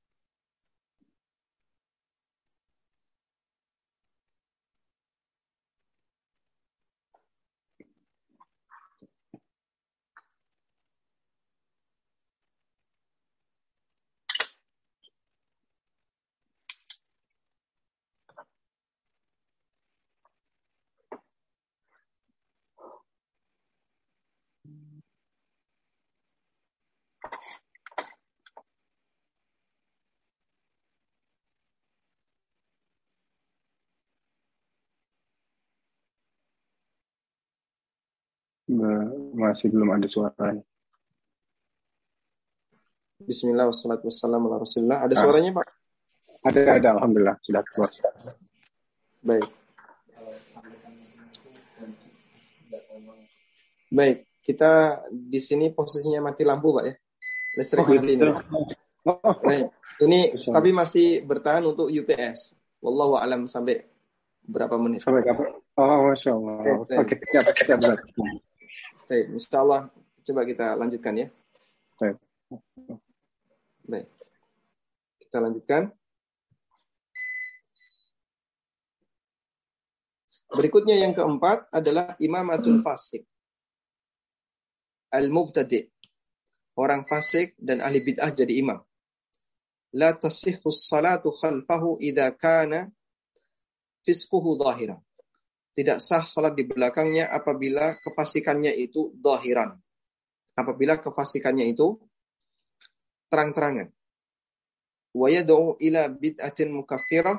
[39.35, 40.62] Masih belum ada suaranya.
[43.21, 45.03] Bismillah wassalatu wassalamu ala rasulullah.
[45.05, 45.21] Ada ah.
[45.21, 45.66] suaranya Pak?
[46.47, 46.89] Ada, ada.
[46.97, 47.37] Alhamdulillah.
[47.43, 47.91] Sudah keluar.
[49.21, 49.49] Baik.
[53.91, 54.18] Baik.
[54.41, 56.95] Kita di sini posisinya mati lampu Pak ya.
[57.59, 58.31] Listrik oh, mati ini.
[59.05, 59.68] Oh, Baik.
[60.01, 60.49] Ini Bisa.
[60.57, 62.57] tapi masih bertahan untuk UPS.
[62.81, 63.85] Wallahu alam sampai
[64.49, 65.05] berapa menit?
[65.05, 65.61] Sampai kapan?
[65.77, 66.57] Oh, masya Allah.
[66.97, 67.16] Oke, okay.
[67.37, 68.01] ya, ya, benar.
[69.11, 69.90] Baik, insya Allah
[70.22, 71.26] coba kita lanjutkan ya.
[71.98, 72.16] Baik.
[73.90, 74.06] Baik.
[75.18, 75.90] Kita lanjutkan.
[80.54, 83.26] Berikutnya yang keempat adalah imamatul fasik.
[85.11, 85.90] Al-mubtadi.
[86.78, 88.78] Orang fasik dan ahli bid'ah jadi imam
[89.92, 92.90] la tasihhu salatu khalfahu idza kana
[94.06, 95.02] fisquhu zahiran.
[95.71, 99.79] Tidak sah salat di belakangnya apabila kefasikannya itu zahiran.
[100.59, 101.97] Apabila kefasikannya itu
[103.31, 103.89] terang-terangan.
[105.14, 107.39] Wa yad'u ila bid'atin mukaffirah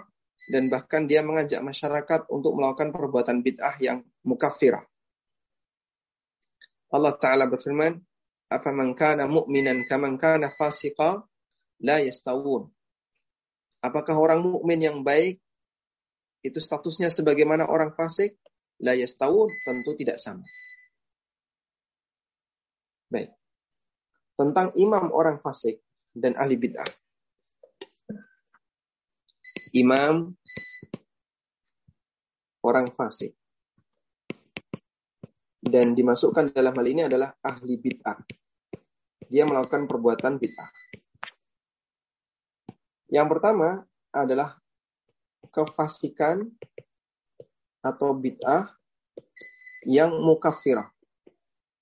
[0.52, 4.84] dan bahkan dia mengajak masyarakat untuk melakukan perbuatan bid'ah yang mukaffirah.
[6.92, 7.96] Allah Ta'ala berfirman,
[8.52, 11.24] "Afaman kana mu'minan kaman kana fasiqa
[11.82, 12.70] la yastawun.
[13.82, 15.42] Apakah orang mukmin yang baik
[16.42, 18.38] itu statusnya sebagaimana orang fasik?
[18.82, 20.42] La yastawun tentu tidak sama.
[23.14, 23.30] Baik.
[24.34, 25.78] Tentang imam orang fasik
[26.18, 26.90] dan ahli bid'ah.
[29.78, 30.34] Imam
[32.66, 33.38] orang fasik.
[35.62, 38.18] Dan dimasukkan dalam hal ini adalah ahli bid'ah.
[39.30, 40.70] Dia melakukan perbuatan bid'ah.
[43.12, 44.61] Yang pertama adalah
[45.52, 46.48] kefasikan
[47.84, 48.72] atau bid'ah
[49.84, 50.88] yang mukafirah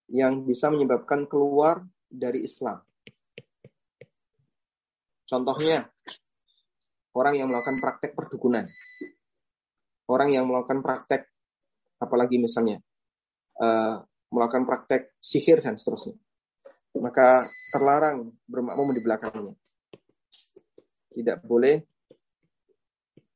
[0.10, 2.82] yang bisa menyebabkan keluar dari Islam.
[5.30, 5.86] Contohnya,
[7.14, 8.66] orang yang melakukan praktek perdukunan.
[10.10, 11.30] Orang yang melakukan praktek,
[12.02, 12.82] apalagi misalnya,
[13.62, 14.02] uh,
[14.34, 16.18] melakukan praktek sihir dan seterusnya.
[16.98, 19.54] Maka terlarang bermakmum di belakangnya
[21.14, 21.89] tidak boleh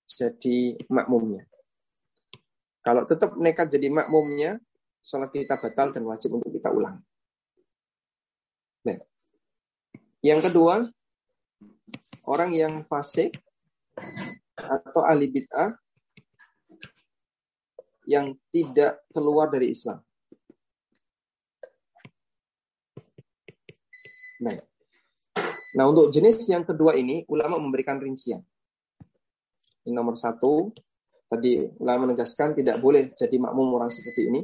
[0.08, 1.44] jadi makmumnya.
[2.84, 4.60] Kalau tetap nekat jadi makmumnya,
[5.04, 7.00] sholat kita batal dan wajib untuk kita ulang.
[8.84, 9.00] Nah.
[10.24, 10.88] Yang kedua,
[12.28, 13.36] orang yang fasik
[14.56, 15.76] atau ahli bid'ah
[18.04, 20.04] yang tidak keluar dari Islam.
[24.44, 24.60] Nah,
[25.74, 28.46] Nah, untuk jenis yang kedua ini, ulama memberikan rincian.
[29.84, 30.72] Ini nomor satu,
[31.28, 34.42] tadi ulama menegaskan tidak boleh jadi makmum orang seperti ini.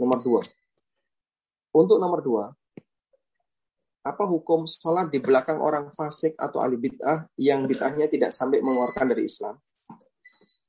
[0.00, 0.42] Nomor dua.
[1.74, 2.44] Untuk nomor dua,
[4.04, 9.12] apa hukum sholat di belakang orang fasik atau ahli bid'ah yang bid'ahnya tidak sampai mengeluarkan
[9.12, 9.60] dari Islam?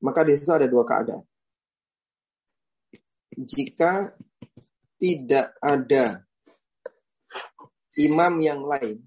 [0.03, 1.23] Maka di situ ada dua keadaan.
[3.35, 4.11] Jika
[4.99, 6.23] tidak ada
[7.95, 9.03] imam yang lain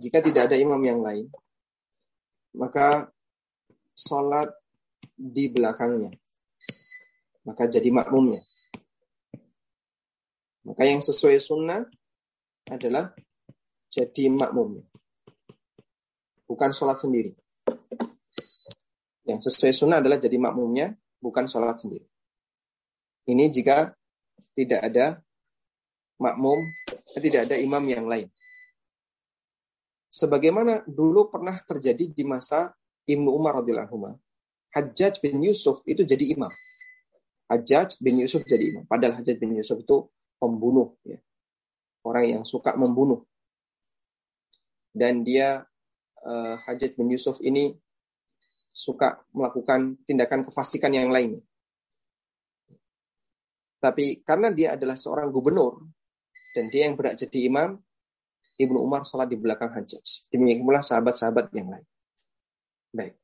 [0.00, 1.28] jika tidak ada imam yang lain,
[2.54, 3.10] maka
[3.94, 4.50] sholat
[5.14, 6.10] di belakangnya.
[7.46, 8.42] Maka jadi makmumnya.
[10.66, 11.84] Maka yang sesuai sunnah
[12.68, 13.12] adalah
[13.90, 14.84] jadi makmumnya.
[16.46, 17.32] Bukan sholat sendiri.
[19.24, 22.06] Yang sesuai sunnah adalah jadi makmumnya, bukan sholat sendiri.
[23.30, 23.94] Ini jika
[24.58, 25.22] tidak ada
[26.18, 26.58] makmum,
[27.14, 28.26] tidak ada imam yang lain
[30.10, 32.74] sebagaimana dulu pernah terjadi di masa
[33.06, 34.18] Ibnu Umar radhiyallahu anhu.
[34.70, 36.50] Hajjaj bin Yusuf itu jadi imam.
[37.50, 38.84] Hajjaj bin Yusuf jadi imam.
[38.86, 40.06] Padahal Hajjaj bin Yusuf itu
[40.38, 40.94] pembunuh.
[41.02, 41.18] Ya.
[42.06, 43.26] Orang yang suka membunuh.
[44.94, 45.66] Dan dia,
[46.22, 47.74] uh, Hajjaj bin Yusuf ini
[48.70, 51.42] suka melakukan tindakan kefasikan yang lainnya.
[53.82, 55.82] Tapi karena dia adalah seorang gubernur,
[56.54, 57.80] dan dia yang berat jadi imam,
[58.60, 60.28] Ibnu Umar sholat di belakang Hajjaj.
[60.28, 61.86] Demikian pula sahabat-sahabat yang lain.
[62.92, 63.16] Baik.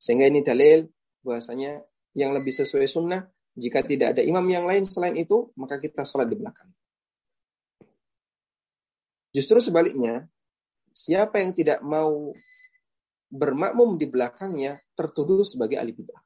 [0.00, 0.88] Sehingga ini dalil
[1.20, 1.84] bahwasanya
[2.16, 6.32] yang lebih sesuai sunnah, jika tidak ada imam yang lain selain itu, maka kita sholat
[6.32, 6.70] di belakang.
[9.34, 10.30] Justru sebaliknya,
[10.94, 12.32] siapa yang tidak mau
[13.34, 16.22] bermakmum di belakangnya tertuduh sebagai ahli bid'ah.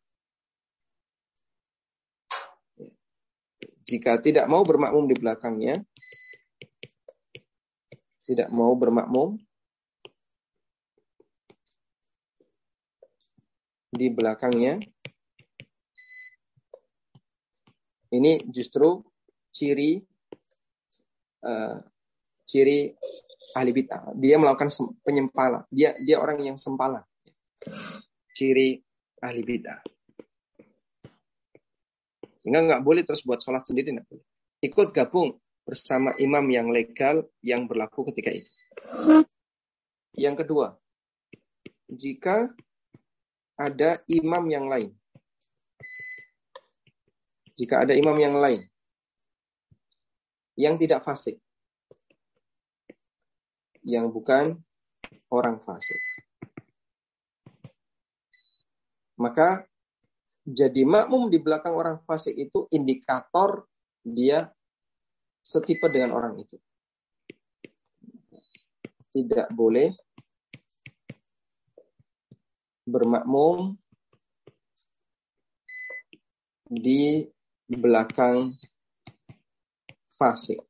[3.89, 5.88] Jika tidak mau bermakmum di belakangnya,
[8.29, 9.41] tidak mau bermakmum
[13.89, 14.85] di belakangnya
[18.09, 19.05] Ini justru
[19.53, 20.01] ciri
[21.45, 21.77] uh,
[22.49, 22.89] ciri
[23.53, 24.17] ahli bid'ah.
[24.17, 24.73] Dia melakukan
[25.05, 25.69] penyempala.
[25.69, 27.05] Dia dia orang yang sempala.
[28.33, 28.81] Ciri
[29.21, 29.81] ahli bid'ah.
[32.41, 33.93] Sehingga nggak boleh terus buat sholat sendiri.
[33.93, 34.25] Nggak boleh.
[34.65, 35.37] Ikut gabung
[35.69, 38.51] bersama imam yang legal yang berlaku ketika itu.
[40.17, 40.81] Yang kedua,
[41.93, 42.49] jika
[43.61, 44.97] ada imam yang lain.
[47.59, 48.65] Jika ada imam yang lain
[50.59, 51.39] yang tidak fasik,
[53.87, 54.59] yang bukan
[55.31, 56.01] orang fasik.
[59.19, 59.67] Maka
[60.43, 63.69] jadi makmum di belakang orang fasik itu indikator
[64.03, 64.51] dia
[65.49, 66.61] setipe dengan orang itu.
[69.09, 69.89] Tidak boleh
[72.85, 73.73] bermakmum
[76.69, 77.25] di
[77.65, 78.53] belakang
[80.21, 80.61] fasik.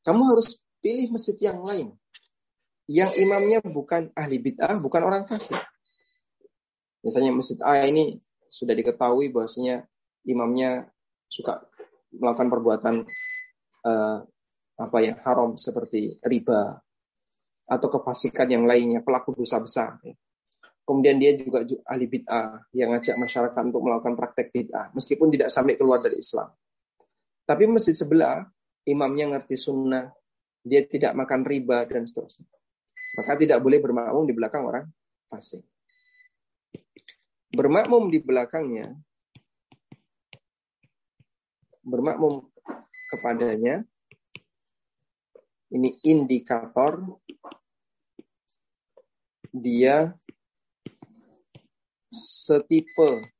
[0.00, 1.92] Kamu harus pilih masjid yang lain.
[2.88, 5.58] Yang imamnya bukan ahli bid'ah, bukan orang fasik.
[7.04, 8.16] Misalnya masjid A ini
[8.48, 9.84] sudah diketahui bahwasanya
[10.24, 10.88] imamnya
[11.26, 11.66] suka
[12.16, 12.94] melakukan perbuatan
[13.86, 14.18] uh,
[14.76, 16.76] apa ya haram seperti riba
[17.66, 19.98] atau kefasikan yang lainnya, pelaku dosa besar.
[20.86, 25.74] Kemudian dia juga ahli bid'ah yang ngajak masyarakat untuk melakukan praktek bid'ah, meskipun tidak sampai
[25.74, 26.46] keluar dari Islam.
[27.42, 28.46] Tapi masjid sebelah,
[28.86, 30.14] imamnya ngerti sunnah,
[30.62, 32.46] dia tidak makan riba dan seterusnya.
[33.18, 34.86] Maka tidak boleh bermakmum di belakang orang
[35.26, 35.66] fasik.
[37.50, 38.94] Bermakmum di belakangnya,
[41.86, 42.42] bermakmum
[43.14, 43.86] kepadanya,
[45.70, 47.06] ini indikator
[49.54, 50.14] dia
[52.10, 53.30] setipe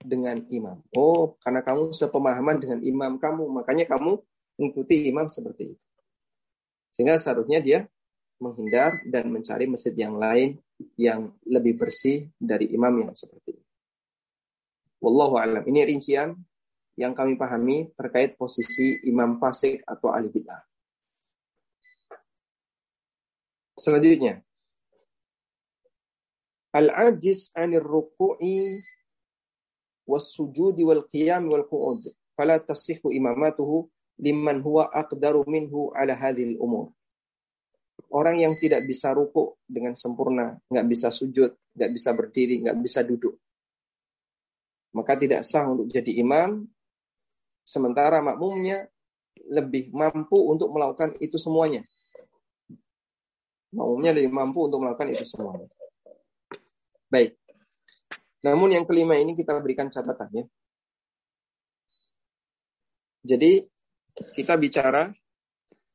[0.00, 0.80] dengan imam.
[0.96, 4.18] Oh, karena kamu sepemahaman dengan imam kamu, makanya kamu
[4.58, 5.84] mengikuti imam seperti itu.
[6.92, 7.80] Sehingga seharusnya dia
[8.40, 10.56] menghindar dan mencari masjid yang lain
[10.96, 13.64] yang lebih bersih dari imam yang seperti itu.
[15.00, 15.62] Wallahu alam.
[15.64, 16.36] Ini rincian
[17.00, 20.60] yang kami pahami terkait posisi imam fasik atau ahli bid'ah.
[23.80, 24.44] Selanjutnya,
[26.76, 28.84] al-ajiz anir ruku'i
[30.04, 32.04] was sujudi wal qiyam wal qu'ud
[32.36, 33.88] fala tasihhu imamatuhu
[34.20, 36.92] liman huwa aqdaru minhu ala hadhil umur.
[38.12, 43.00] Orang yang tidak bisa ruku dengan sempurna, nggak bisa sujud, nggak bisa berdiri, nggak bisa
[43.00, 43.40] duduk.
[44.92, 46.68] Maka tidak sah untuk jadi imam,
[47.64, 48.88] sementara makmumnya
[49.50, 51.86] lebih mampu untuk melakukan itu semuanya.
[53.70, 55.70] Makmumnya lebih mampu untuk melakukan itu semuanya.
[57.10, 57.38] Baik.
[58.42, 60.48] Namun yang kelima ini kita berikan catatannya.
[63.20, 63.62] Jadi
[64.32, 65.12] kita bicara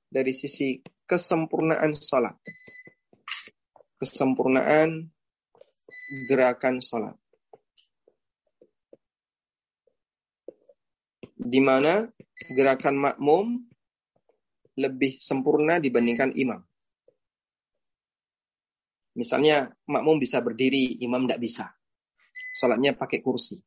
[0.05, 0.77] dari sisi
[1.09, 2.37] kesempurnaan sholat.
[3.97, 5.09] Kesempurnaan
[6.29, 7.17] gerakan sholat.
[11.45, 12.09] Di mana
[12.49, 13.61] gerakan makmum
[14.81, 16.59] lebih sempurna dibandingkan imam.
[19.15, 21.65] Misalnya makmum bisa berdiri, imam tidak bisa.
[22.51, 23.61] Sholatnya pakai kursi.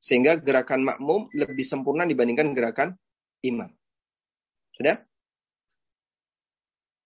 [0.00, 2.96] Sehingga gerakan makmum lebih sempurna dibandingkan gerakan
[3.44, 3.70] imam.
[4.74, 4.98] Sudah?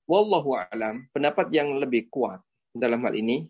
[0.09, 2.41] Wallahu alam, pendapat yang lebih kuat
[2.73, 3.49] dalam hal ini,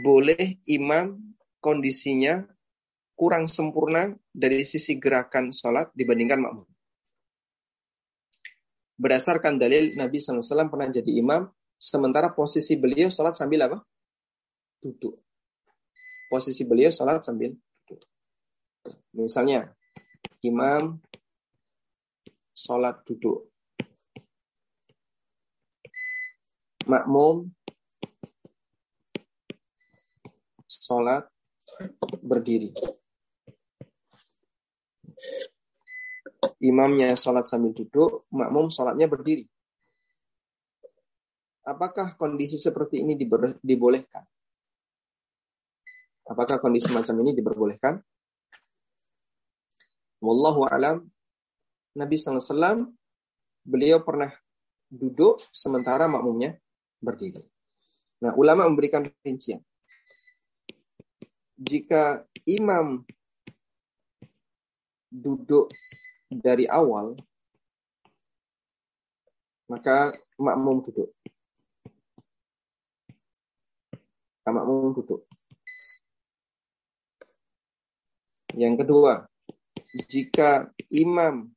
[0.00, 1.20] boleh imam
[1.60, 2.40] kondisinya
[3.12, 6.66] kurang sempurna dari sisi gerakan sholat dibandingkan makmum.
[8.96, 11.48] Berdasarkan dalil Nabi SAW pernah jadi imam
[11.82, 13.82] Sementara posisi beliau sholat sambil apa?
[14.78, 15.18] Duduk.
[16.30, 18.06] Posisi beliau sholat sambil duduk.
[19.18, 19.66] Misalnya,
[20.46, 21.02] imam
[22.54, 23.50] sholat duduk.
[26.86, 27.50] Makmum
[30.70, 31.26] sholat
[32.22, 32.70] berdiri.
[36.62, 39.46] Imamnya sholat sambil duduk, makmum sholatnya berdiri
[41.66, 43.14] apakah kondisi seperti ini
[43.62, 44.24] dibolehkan?
[46.22, 47.98] Apakah kondisi macam ini diperbolehkan?
[50.22, 51.02] Wallahu alam.
[51.98, 52.88] Nabi SAW
[53.66, 54.30] beliau pernah
[54.88, 56.56] duduk sementara makmumnya
[57.02, 57.42] berdiri.
[58.22, 59.60] Nah, ulama memberikan rincian.
[61.58, 63.02] Jika imam
[65.12, 65.68] duduk
[66.32, 67.12] dari awal,
[69.68, 71.12] maka makmum duduk.
[74.52, 75.22] makmum duduk.
[78.52, 79.24] Yang kedua,
[80.12, 81.48] jika imam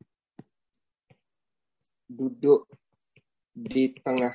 [2.08, 2.70] duduk
[3.51, 4.32] di tengah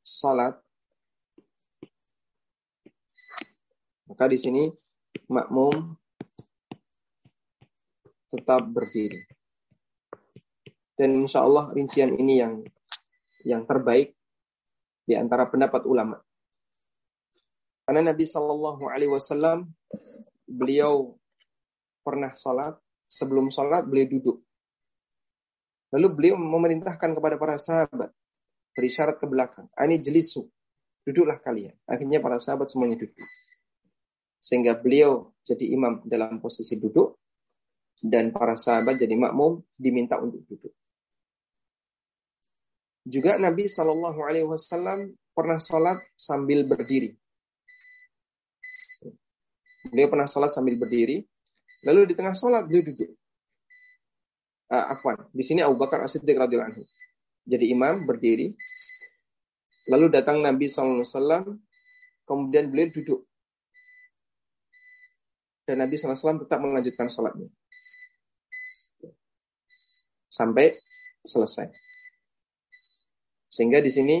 [0.00, 0.56] salat,
[4.08, 4.64] maka di sini
[5.28, 5.98] makmum
[8.30, 9.26] tetap berdiri.
[10.96, 12.64] Dan insya Allah rincian ini yang
[13.44, 14.16] yang terbaik
[15.06, 16.18] di antara pendapat ulama.
[17.86, 19.70] Karena Nabi Shallallahu Alaihi Wasallam
[20.50, 21.14] beliau
[22.02, 22.74] pernah sholat,
[23.06, 24.38] sebelum sholat beliau duduk.
[25.94, 28.10] Lalu beliau memerintahkan kepada para sahabat,
[28.74, 30.50] berisyarat ke belakang, ani jelisu,
[31.06, 31.74] duduklah kalian.
[31.86, 33.14] Akhirnya para sahabat semuanya duduk.
[34.42, 37.14] Sehingga beliau jadi imam dalam posisi duduk,
[38.04, 40.72] dan para sahabat jadi makmum diminta untuk duduk.
[43.06, 47.14] Juga Nabi Shallallahu Alaihi Wasallam pernah sholat sambil berdiri.
[49.86, 51.22] Beliau pernah sholat sambil berdiri,
[51.86, 53.14] lalu di tengah sholat beliau duduk.
[54.66, 56.82] Uh, afwan, di sini Abu Bakar As-Siddiq radhiyallahu anhu.
[57.46, 58.50] Jadi imam berdiri,
[59.86, 61.06] lalu datang Nabi SAW,
[62.26, 63.20] kemudian beliau duduk.
[65.62, 67.46] Dan Nabi SAW tetap melanjutkan sholatnya.
[70.36, 70.76] Sampai
[71.24, 71.72] selesai.
[73.48, 74.16] Sehingga di sini,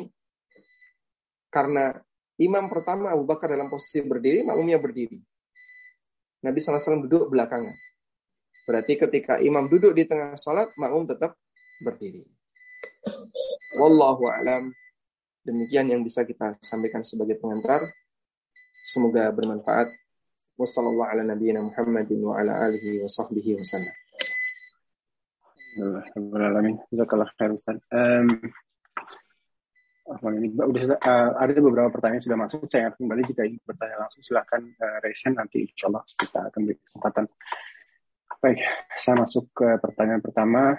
[1.52, 1.92] karena
[2.40, 5.20] imam pertama Abu Bakar dalam posisi berdiri, makmumnya berdiri.
[6.40, 7.76] Nabi SAW duduk belakangan.
[8.64, 11.36] Berarti ketika imam duduk di tengah sholat, makmum tetap
[11.84, 12.24] berdiri.
[13.76, 14.72] Wallahu a'lam.
[15.44, 17.86] Demikian yang bisa kita sampaikan sebagai pengantar.
[18.82, 19.92] Semoga bermanfaat.
[20.56, 23.96] Wassalamualaikum ala nabiyina Muhammadin wa ala alihi wa sahbihi wa sallam.
[25.76, 26.88] Alhamdulillah.
[26.88, 27.76] Jazakallah khair Ustaz.
[27.92, 28.40] Um,
[30.06, 32.64] udah uh, ada beberapa pertanyaan sudah masuk.
[32.70, 36.60] Saya akan kembali jika ingin bertanya langsung silahkan uh, raise nanti insya Allah kita akan
[36.64, 37.24] beri kesempatan.
[38.36, 38.60] Baik,
[38.96, 40.78] saya masuk ke pertanyaan pertama.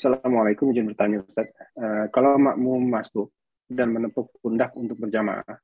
[0.00, 1.52] Assalamualaikum, izin bertanya Ustaz.
[1.76, 3.30] Uh, kalau makmum masuk
[3.68, 5.60] dan menepuk pundak untuk berjamaah,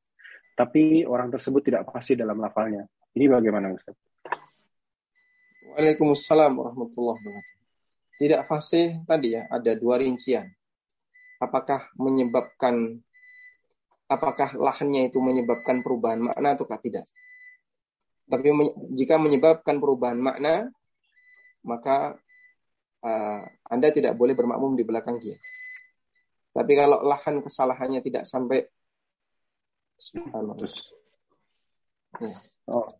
[0.52, 2.84] tapi orang tersebut tidak pasti dalam lafalnya,
[3.16, 3.96] ini bagaimana Ustaz?
[5.72, 7.54] Waalaikumsalam warahmatullahi wabarakatuh.
[8.16, 10.46] Tidak fasih tadi ya, ada dua rincian
[11.40, 13.00] apakah menyebabkan
[14.06, 17.04] apakah lahannya itu menyebabkan perubahan makna ataukah tidak.
[18.26, 18.50] Tapi
[18.94, 20.70] jika menyebabkan perubahan makna,
[21.62, 22.18] maka
[23.02, 25.38] uh, Anda tidak boleh bermakmum di belakang dia.
[26.54, 28.66] Tapi kalau lahan kesalahannya tidak sampai
[29.96, 30.68] Subhanallah.
[32.20, 32.36] Ya.
[32.68, 32.92] Oh,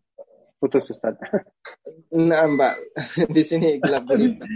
[0.57, 1.17] putus Ustaz.
[2.07, 2.75] Nah, Mbak,
[3.35, 4.47] di sini gelap gelita.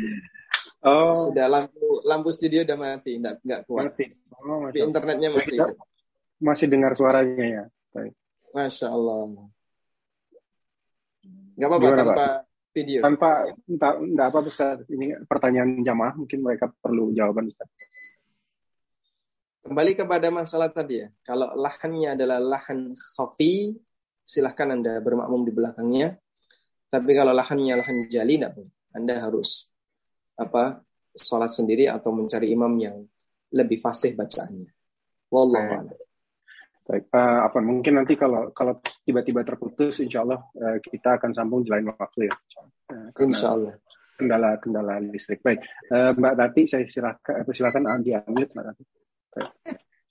[0.82, 1.30] Oh.
[1.30, 3.92] Sudah lampu lampu studio udah mati, enggak enggak kuat.
[3.92, 4.06] Mati.
[4.42, 5.58] Oh, Di internetnya masih.
[6.42, 7.64] Masih dengar suaranya ya.
[7.94, 8.14] Baik.
[8.56, 9.46] Masya Allah.
[11.54, 12.32] Enggak apa-apa tanpa Pak?
[12.72, 13.00] video.
[13.04, 13.30] Tanpa
[13.68, 14.78] enggak, enggak apa Ustaz.
[14.88, 17.70] Ini pertanyaan jamaah mungkin mereka perlu jawaban Ustaz.
[19.62, 21.08] Kembali kepada masalah tadi ya.
[21.22, 23.78] Kalau lahannya adalah lahan khafi,
[24.32, 26.16] silahkan Anda bermakmum di belakangnya.
[26.88, 28.72] Tapi kalau lahannya lahan jali, enggak boleh.
[28.96, 29.68] Anda harus
[30.40, 30.80] apa
[31.16, 33.04] sholat sendiri atau mencari imam yang
[33.52, 34.72] lebih fasih bacaannya.
[35.32, 36.00] Wallahu a'lam.
[36.82, 41.64] Baik, uh, apa mungkin nanti kalau kalau tiba-tiba terputus, insya Allah uh, kita akan sambung
[41.64, 42.36] di lain waktu ya.
[42.92, 43.76] Uh, insya Allah.
[44.20, 45.40] Kendala kendala listrik.
[45.40, 48.84] Baik, uh, Mbak Tati, saya silakan silakan Andi Amit, Mbak Tati.
[49.32, 49.50] Baik.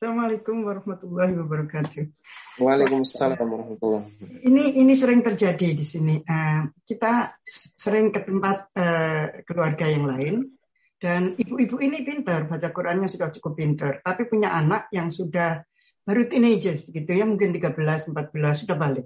[0.00, 2.08] Assalamualaikum warahmatullahi wabarakatuh.
[2.56, 4.48] Waalaikumsalam warahmatullahi wabarakatuh.
[4.48, 6.24] Ini ini sering terjadi di sini.
[6.24, 10.56] Uh, kita sering ke tempat uh, keluarga yang lain
[10.96, 15.68] dan ibu-ibu ini pintar, baca Qurannya sudah cukup pintar, tapi punya anak yang sudah
[16.08, 18.16] baru teenagers begitu ya, mungkin 13, 14
[18.56, 19.04] sudah balik.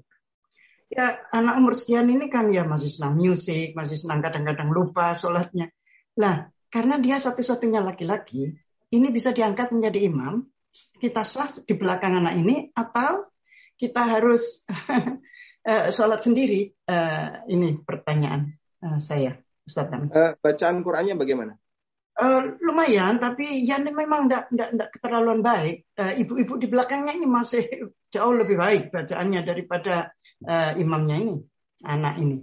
[0.94, 5.74] Ya anak umur sekian ini kan ya masih senang musik, masih senang kadang-kadang lupa sholatnya.
[6.14, 8.54] Lah karena dia satu-satunya laki-laki,
[8.94, 10.53] ini bisa diangkat menjadi imam,
[10.98, 13.30] kita sah di belakang anak ini atau
[13.78, 16.74] kita harus uh, sholat sendiri?
[16.86, 19.90] Uh, ini pertanyaan uh, saya, Ustaz.
[19.90, 21.54] Uh, bacaan Qurannya bagaimana?
[22.14, 25.90] Uh, lumayan, tapi ya memang tidak keterlaluan baik.
[25.98, 27.66] Ibu-ibu uh, di belakangnya ini masih
[28.14, 30.14] jauh lebih baik bacaannya daripada
[30.46, 31.36] uh, imamnya ini,
[31.82, 32.38] anak ini.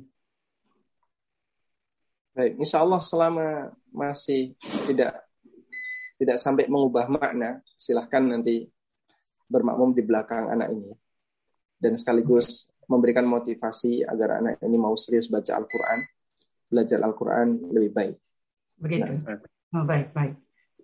[2.31, 4.55] Baik, insya Allah selama masih
[4.87, 5.19] tidak
[6.21, 8.69] tidak sampai mengubah makna, silahkan nanti
[9.49, 10.93] bermakmum di belakang anak ini.
[11.81, 15.99] Dan sekaligus memberikan motivasi agar anak ini mau serius baca Al-Quran,
[16.69, 18.15] belajar Al-Quran lebih baik.
[18.77, 19.11] Begitu.
[19.25, 19.41] Nah.
[19.73, 20.37] Oh, baik, baik.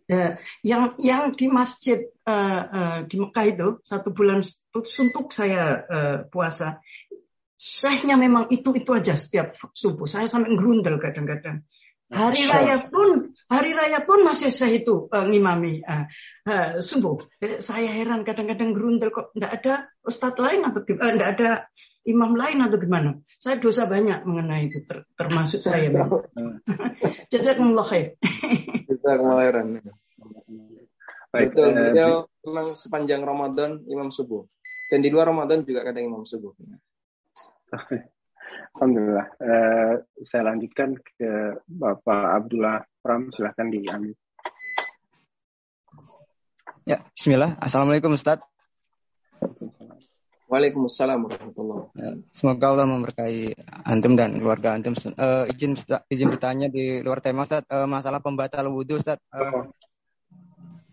[0.07, 4.39] Uh, yang yang di masjid uh, uh, di Mekah itu satu bulan
[4.71, 6.79] suntuk saya uh, puasa
[7.57, 10.05] Syekhnya memang itu-itu aja setiap subuh.
[10.05, 11.65] Saya sampai gerundel kadang-kadang.
[12.07, 16.07] Hari raya pun hari raya pun masih saya itu uh, ngimami uh,
[16.47, 17.19] uh, subuh.
[17.59, 19.73] Saya heran kadang-kadang gerundel kok tidak ada
[20.07, 21.49] ustadz lain atau uh, tidak ada
[22.07, 23.19] imam lain atau gimana.
[23.35, 25.91] Saya dosa banyak mengenai itu ter, termasuk saya.
[27.31, 28.15] Jazakumullah khair.
[28.87, 29.51] Jazakumullah.
[31.27, 34.47] Baik, Betul, beliau memang sepanjang Ramadan imam subuh.
[34.87, 36.55] Dan di luar Ramadan juga kadang imam subuh.
[38.77, 39.27] Alhamdulillah.
[39.41, 43.33] Uh, saya lanjutkan ke Bapak Abdullah Pram.
[43.33, 44.13] Silahkan diambil.
[46.85, 47.57] Ya, Bismillah.
[47.57, 48.37] Assalamualaikum Ustaz.
[50.47, 54.93] Waalaikumsalam warahmatullahi ya, Semoga Allah memberkahi antum dan keluarga antum.
[55.17, 55.73] Uh, izin
[56.13, 59.17] izin bertanya di luar tema Ustaz, uh, masalah pembatal wudhu Ustaz.
[59.33, 59.73] Uh,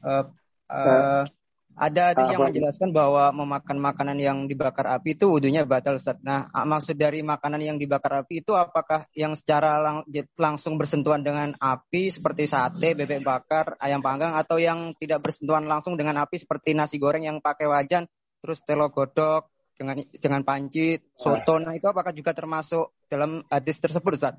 [0.09, 0.25] uh,
[0.73, 1.29] uh,
[1.75, 6.23] ada hadis yang menjelaskan bahwa memakan makanan yang dibakar api itu wudhunya batal Ustaz.
[6.23, 10.07] Nah, maksud dari makanan yang dibakar api itu apakah yang secara lang
[10.39, 15.99] langsung bersentuhan dengan api seperti sate, bebek bakar, ayam panggang atau yang tidak bersentuhan langsung
[15.99, 18.07] dengan api seperti nasi goreng yang pakai wajan,
[18.39, 21.59] terus telo godok dengan dengan panci, soto.
[21.59, 24.39] Nah, itu apakah juga termasuk dalam hadis tersebut Ustaz?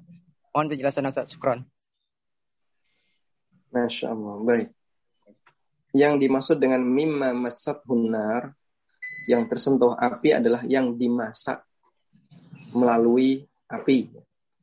[0.55, 1.35] Mohon penjelasan Ustaz.
[1.35, 1.67] Syukron.
[3.75, 4.35] Masya Allah.
[4.39, 4.67] Baik
[5.95, 8.51] yang dimaksud dengan mimma masat hunar
[9.31, 11.63] yang tersentuh api adalah yang dimasak
[12.75, 14.11] melalui api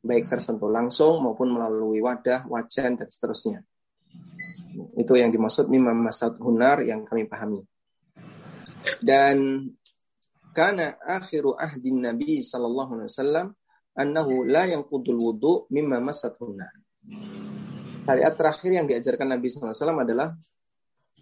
[0.03, 3.63] baik tersentuh langsung maupun melalui wadah, wajan dan seterusnya.
[4.99, 7.63] Itu yang dimaksud mimma masat hunar yang kami pahami.
[8.99, 9.63] Dan
[10.51, 13.47] karena akhiru ahdin Nabi sallallahu alaihi wasallam
[13.95, 16.75] annahu la yanqudul wudu mimma masat hunar.
[18.03, 20.35] Syariat terakhir yang diajarkan Nabi wasallam adalah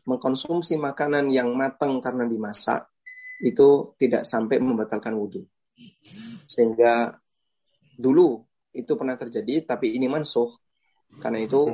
[0.05, 2.89] mengkonsumsi makanan yang matang karena dimasak
[3.41, 5.45] itu tidak sampai membatalkan wudhu.
[6.45, 7.13] Sehingga
[7.97, 8.41] dulu
[8.73, 10.53] itu pernah terjadi, tapi ini mansuh.
[11.19, 11.67] Karena itu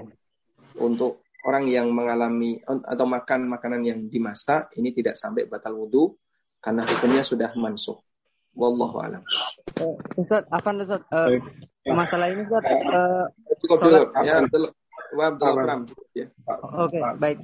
[0.82, 6.18] untuk orang yang mengalami atau makan makanan yang dimasak ini tidak sampai batal wudhu
[6.60, 7.96] karena hukumnya sudah mansuh.
[8.58, 9.22] Wallahu alam.
[9.78, 11.30] Uh, Ustaz, Afan Ustaz, uh,
[11.86, 13.30] masalah ini Ustaz, uh,
[13.62, 14.74] cukup
[15.86, 16.04] dulu.
[16.16, 16.56] Ya, Ya.
[16.84, 17.38] Oke, baik.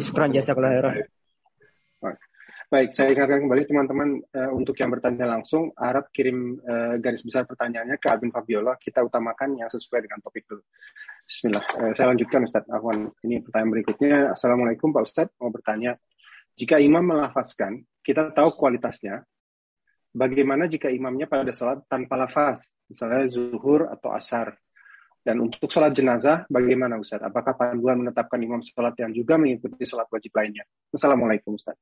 [0.00, 1.06] Syukran jasa kelahiran.
[2.74, 7.46] Baik, saya ingatkan kembali teman-teman uh, untuk yang bertanya langsung, harap kirim uh, garis besar
[7.46, 8.74] pertanyaannya ke Abin Fabiola.
[8.80, 10.64] Kita utamakan yang sesuai dengan topik dulu.
[11.22, 11.62] Bismillah.
[11.76, 13.14] Uh, saya lanjutkan Ustadz Ahwan.
[13.22, 14.16] Ini pertanyaan berikutnya.
[14.34, 15.36] Assalamualaikum Pak Ustadz.
[15.38, 15.94] Mau bertanya,
[16.58, 19.22] jika imam melafazkan, kita tahu kualitasnya.
[20.10, 24.58] Bagaimana jika imamnya pada salat tanpa lafaz, misalnya zuhur atau asar?
[25.24, 27.24] Dan untuk sholat jenazah, bagaimana Ustaz?
[27.24, 30.68] Apakah panduan menetapkan imam sholat yang juga mengikuti sholat wajib lainnya?
[30.92, 31.80] Assalamualaikum Ustaz.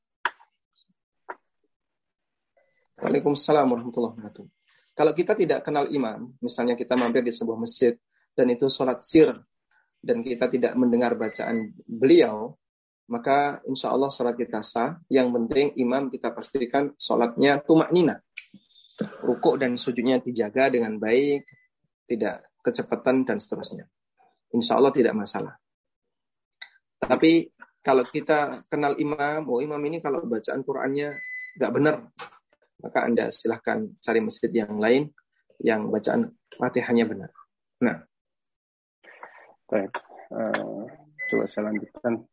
[3.02, 4.46] Waalaikumsalam warahmatullahi wabarakatuh.
[4.94, 7.98] Kalau kita tidak kenal imam, misalnya kita mampir di sebuah masjid,
[8.38, 9.34] dan itu sholat sir,
[9.98, 12.54] dan kita tidak mendengar bacaan beliau,
[13.10, 15.02] maka insya Allah sholat kita sah.
[15.10, 18.22] Yang penting imam kita pastikan sholatnya tumak nina.
[19.26, 21.42] Rukuk dan sujudnya dijaga dengan baik,
[22.06, 23.90] tidak kecepatan dan seterusnya.
[24.54, 25.58] Insya Allah tidak masalah.
[27.02, 27.50] Tapi
[27.82, 31.18] kalau kita kenal imam, oh imam ini kalau bacaan Qurannya
[31.58, 31.96] nggak benar,
[32.78, 35.10] maka Anda silahkan cari masjid yang lain
[35.58, 37.30] yang bacaan fatihahnya benar.
[37.82, 37.96] Nah.
[39.66, 39.92] Baik.
[40.30, 40.86] Uh,
[41.28, 42.28] coba saya lanjutkan.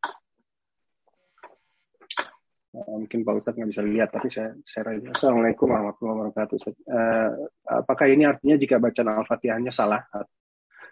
[2.70, 5.10] Uh, mungkin Pak Ustadz nggak bisa lihat, tapi saya share aja.
[5.10, 6.56] Assalamualaikum warahmatullahi wabarakatuh.
[6.86, 7.30] Uh,
[7.66, 10.06] apakah ini artinya jika bacaan Al-Fatihahnya salah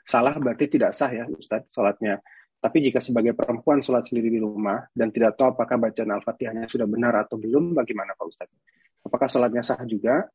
[0.03, 2.19] salah berarti tidak sah ya Ustadz sholatnya.
[2.59, 6.91] Tapi jika sebagai perempuan sholat sendiri di rumah dan tidak tahu apakah bacaan Al-Fatihahnya sudah
[6.91, 8.59] benar atau belum, bagaimana Pak Ustadz?
[9.07, 10.27] Apakah sholatnya sah juga?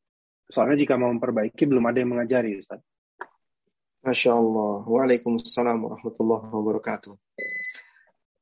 [0.48, 2.88] Soalnya jika mau memperbaiki belum ada yang mengajari Ustadz.
[4.00, 4.84] Masya Allah.
[4.88, 7.12] Waalaikumsalam warahmatullahi wabarakatuh.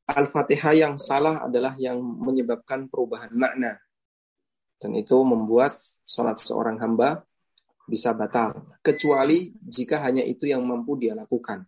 [0.06, 3.78] Al-Fatihah yang salah adalah yang menyebabkan perubahan makna.
[4.82, 5.72] Dan itu membuat
[6.02, 7.22] sholat seorang hamba
[7.86, 11.66] bisa batal kecuali jika hanya itu yang mampu dia lakukan.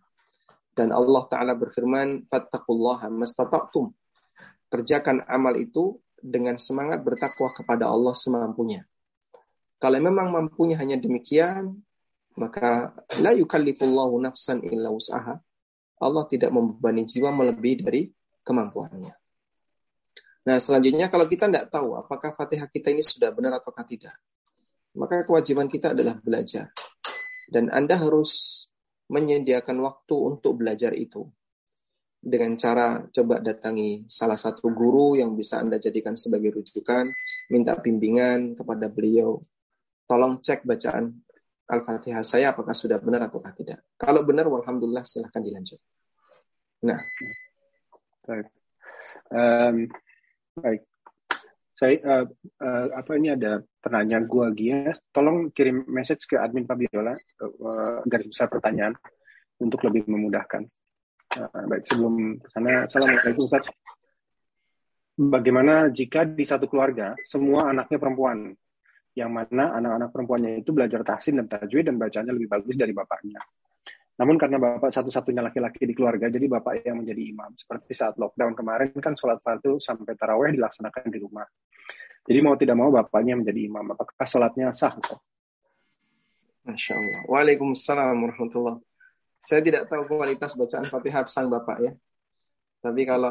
[0.75, 3.95] Dan Allah taala berfirman, "Fattaqullaha mastata'tum."
[4.67, 8.83] Kerjakan amal itu dengan semangat bertakwa kepada Allah semampunya.
[9.79, 11.79] Kalau memang mampunya hanya demikian,
[12.35, 12.91] maka
[13.23, 15.39] la yukallifullahu nafsan illa usaha.
[15.95, 18.01] Allah tidak membebani jiwa melebihi dari
[18.45, 19.13] kemampuannya.
[20.45, 24.13] Nah, selanjutnya kalau kita tidak tahu apakah Fatihah kita ini sudah benar atau tidak,
[24.93, 26.69] maka kewajiban kita adalah belajar.
[27.49, 28.65] Dan Anda harus
[29.09, 31.25] menyediakan waktu untuk belajar itu.
[32.25, 37.09] Dengan cara coba datangi salah satu guru yang bisa Anda jadikan sebagai rujukan,
[37.49, 39.41] minta bimbingan kepada beliau.
[40.05, 41.25] tolong cek bacaan
[41.65, 43.81] Al-Fatihah saya apakah sudah benar atau tidak.
[43.97, 45.81] Kalau benar, alhamdulillah silahkan dilanjut.
[46.85, 47.01] Nah,
[48.25, 48.47] baik.
[49.31, 49.75] Um,
[50.57, 50.81] baik.
[51.75, 52.25] Saya uh,
[52.63, 57.11] uh, apa ini ada penanya gua Gias, tolong kirim message ke admin Fabiola
[57.43, 58.95] uh, garis besar pertanyaan
[59.59, 60.63] untuk lebih memudahkan.
[61.35, 63.67] Uh, baik, sebelum sana, Assalamualaikum Ustaz.
[65.15, 68.55] Bagaimana jika di satu keluarga semua anaknya perempuan?
[69.15, 73.39] yang mana anak-anak perempuannya itu belajar tahsin dan tajwid dan bacanya lebih bagus dari bapaknya.
[74.15, 77.51] Namun karena bapak satu-satunya laki-laki di keluarga, jadi bapak yang menjadi imam.
[77.59, 81.43] Seperti saat lockdown kemarin kan sholat satu sampai taraweh dilaksanakan di rumah.
[82.25, 83.85] Jadi mau tidak mau bapaknya menjadi imam.
[83.91, 84.95] Apakah sholatnya sah?
[86.65, 87.21] Masya Allah.
[87.29, 88.81] Waalaikumsalam warahmatullahi
[89.37, 91.91] Saya tidak tahu kualitas bacaan Fatihah sang bapak ya.
[92.81, 93.29] Tapi kalau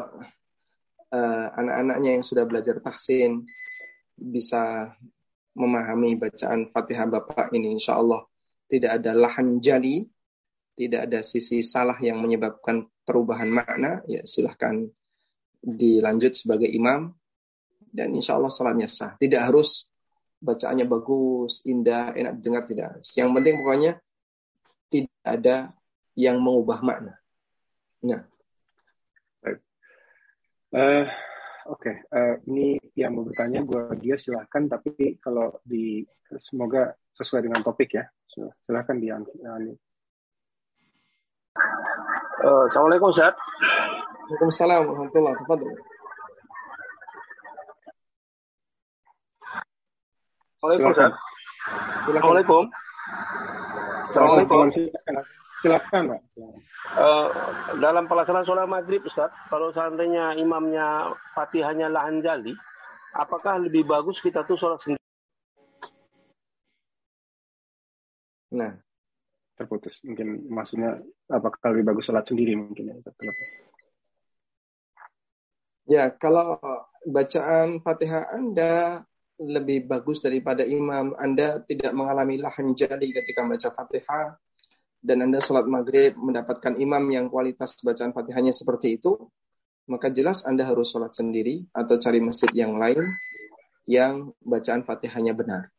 [1.11, 3.43] uh, anak-anaknya yang sudah belajar tahsin
[4.15, 4.95] bisa
[5.55, 8.23] memahami bacaan Fatihah Bapak ini insya Allah
[8.67, 10.03] tidak ada lahan jali,
[10.75, 14.83] tidak ada sisi salah yang menyebabkan perubahan makna, ya silahkan
[15.63, 17.15] dilanjut sebagai imam
[17.95, 19.15] dan insya Allah salatnya sah.
[19.15, 19.87] Tidak harus
[20.43, 23.09] bacaannya bagus, indah, enak didengar tidak harus.
[23.15, 23.91] Yang penting pokoknya
[24.91, 25.55] tidak ada
[26.19, 27.13] yang mengubah makna.
[28.03, 28.21] Nah.
[30.75, 31.07] Uh,
[31.65, 31.95] Oke, okay.
[32.13, 36.05] uh, eh, ini yang mau bertanya gue dia silahkan, tapi kalau di
[36.37, 38.05] semoga sesuai dengan topik ya,
[38.61, 39.73] silahkan di uh,
[42.45, 43.33] Assalamualaikum Ustaz.
[44.27, 45.69] Waalaikumsalam warahmatullahi wabarakatuh.
[50.59, 51.11] Assalamualaikum Ustaz.
[52.05, 52.63] Assalamualaikum.
[54.13, 54.69] Assalamualaikum.
[54.69, 55.33] Assalamualaikum.
[55.65, 56.21] Silakan, Pak.
[56.95, 57.27] Uh,
[57.81, 62.53] dalam pelaksanaan sholat maghrib, Ustaz, kalau seandainya imamnya fatihahnya lahan jali,
[63.17, 65.01] apakah lebih bagus kita tuh sholat sendiri?
[68.53, 68.77] Nah,
[69.55, 69.97] terputus.
[70.03, 70.99] Mungkin maksudnya
[71.31, 72.95] apakah lebih bagus sholat sendiri mungkin ya?
[75.85, 76.57] Ya, kalau
[77.05, 79.05] bacaan fatihah Anda
[79.37, 84.39] lebih bagus daripada imam, Anda tidak mengalami lahan jali ketika baca fatihah,
[85.05, 89.29] dan Anda sholat maghrib mendapatkan imam yang kualitas bacaan fatihahnya seperti itu,
[89.85, 93.05] maka jelas Anda harus sholat sendiri atau cari masjid yang lain
[93.85, 95.74] yang bacaan fatihahnya benar.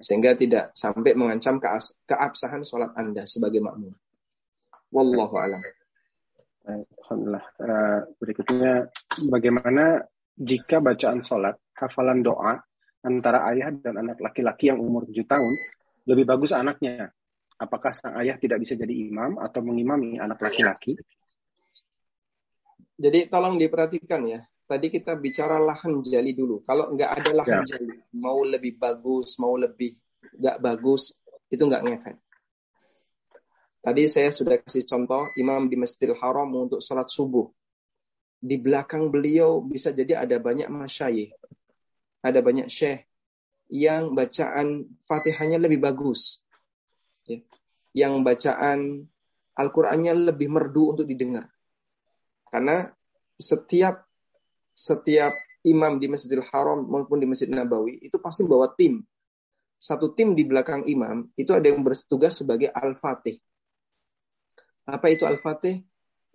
[0.00, 1.60] Sehingga tidak sampai mengancam
[2.08, 3.92] keabsahan sholat Anda sebagai makmum.
[4.90, 5.62] Wallahu a'lam.
[6.64, 7.46] Alhamdulillah.
[7.60, 8.88] Uh, berikutnya,
[9.28, 10.00] bagaimana
[10.40, 12.56] jika bacaan sholat, hafalan doa
[13.04, 15.54] antara ayah dan anak laki-laki yang umur 7 tahun,
[16.08, 17.12] lebih bagus anaknya
[17.60, 20.96] apakah sang ayah tidak bisa jadi imam atau mengimami anak laki-laki?
[22.96, 24.40] Jadi tolong diperhatikan ya.
[24.70, 26.62] Tadi kita bicara lahan jali dulu.
[26.62, 27.74] Kalau nggak ada lahan ya.
[27.74, 29.98] jali, mau lebih bagus, mau lebih
[30.38, 31.18] nggak bagus,
[31.50, 32.16] itu nggak ngefek.
[33.82, 37.50] Tadi saya sudah kasih contoh imam di Masjidil Haram untuk sholat subuh.
[38.38, 41.34] Di belakang beliau bisa jadi ada banyak masyayih.
[42.22, 43.10] Ada banyak syekh
[43.70, 46.42] yang bacaan fatihahnya lebih bagus
[47.26, 47.38] ya,
[47.94, 49.06] yang bacaan
[49.54, 51.46] Al-Qur'annya lebih merdu untuk didengar.
[52.50, 52.90] Karena
[53.38, 54.09] setiap
[54.72, 55.34] setiap
[55.66, 59.04] imam di Masjidil Haram maupun di Masjid Nabawi itu pasti bawa tim.
[59.80, 63.40] Satu tim di belakang imam itu ada yang bertugas sebagai Al-Fatih.
[64.84, 65.80] Apa itu Al-Fatih?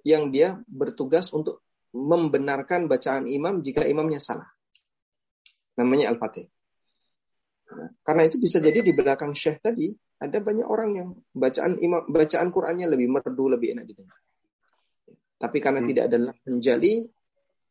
[0.06, 4.50] Yang dia bertugas untuk membenarkan bacaan imam jika imamnya salah.
[5.78, 6.50] Namanya Al-Fatih.
[7.66, 9.90] Nah, karena itu bisa jadi di belakang syekh tadi
[10.22, 14.20] ada banyak orang yang bacaan imam bacaan Qur'annya lebih merdu, lebih enak didengar.
[15.36, 15.90] Tapi karena hmm.
[15.90, 16.94] tidak ada menjali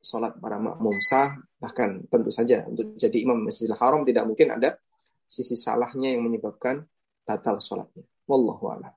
[0.05, 4.77] sholat para makmum sah, bahkan tentu saja untuk jadi imam Masjidil Haram tidak mungkin ada
[5.25, 6.85] sisi salahnya yang menyebabkan
[7.25, 8.05] batal sholatnya.
[8.29, 8.93] Wallahu a'lam.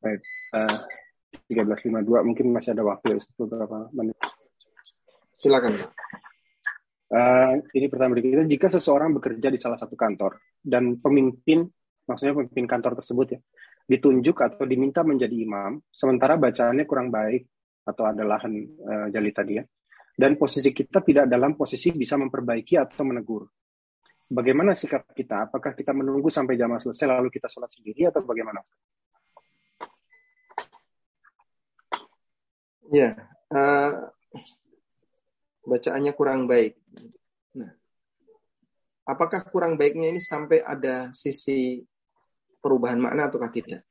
[0.00, 0.20] Baik,
[0.56, 0.80] uh,
[1.36, 4.16] eh, 13.52 mungkin masih ada waktu ya beberapa menit.
[5.36, 5.72] Silakan.
[7.14, 11.68] Uh, ini pertama berikutnya, jika seseorang bekerja di salah satu kantor dan pemimpin,
[12.08, 13.40] maksudnya pemimpin kantor tersebut ya,
[13.86, 17.53] ditunjuk atau diminta menjadi imam, sementara bacaannya kurang baik
[17.84, 19.64] atau ada lahan uh, jali tadi ya,
[20.16, 23.44] dan posisi kita tidak dalam posisi bisa memperbaiki atau menegur.
[24.24, 25.46] Bagaimana sikap kita?
[25.46, 28.64] Apakah kita menunggu sampai jamaah selesai lalu kita sholat sendiri atau bagaimana?
[32.88, 33.16] Ya,
[33.52, 33.90] uh,
[35.68, 36.76] bacaannya kurang baik.
[37.56, 37.72] Nah,
[39.08, 41.84] apakah kurang baiknya ini sampai ada sisi
[42.60, 43.84] perubahan makna ataukah tidak?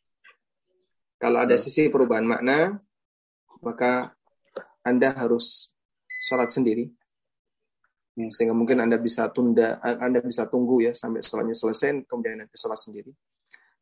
[1.21, 2.81] Kalau ada sisi perubahan makna,
[3.63, 4.11] maka
[4.83, 5.71] Anda harus
[6.27, 6.91] sholat sendiri.
[8.13, 8.29] Hmm.
[8.29, 12.77] Sehingga mungkin Anda bisa tunda, Anda bisa tunggu ya sampai sholatnya selesai, kemudian nanti sholat
[12.77, 13.09] sendiri.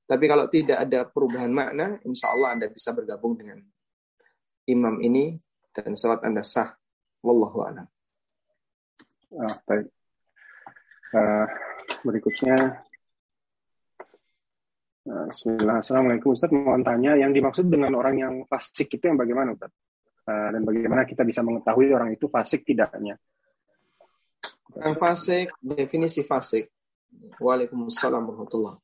[0.07, 3.59] Tapi kalau tidak ada perubahan makna, insya Allah Anda bisa bergabung dengan
[4.67, 5.35] imam ini
[5.73, 6.71] dan sholat Anda sah.
[7.21, 7.87] Wallahu a'lam.
[9.31, 9.87] Ah, baik.
[11.11, 11.47] Uh,
[12.07, 12.83] berikutnya
[15.01, 15.81] Bismillah.
[15.81, 16.53] Assalamualaikum Ustaz.
[16.53, 19.73] Mau tanya, yang dimaksud dengan orang yang fasik itu yang bagaimana Ustaz?
[20.29, 23.17] Uh, dan bagaimana kita bisa mengetahui orang itu fasik tidaknya?
[24.77, 26.69] Yang fasik, definisi fasik.
[27.41, 28.77] Waalaikumsalam warahmatullah.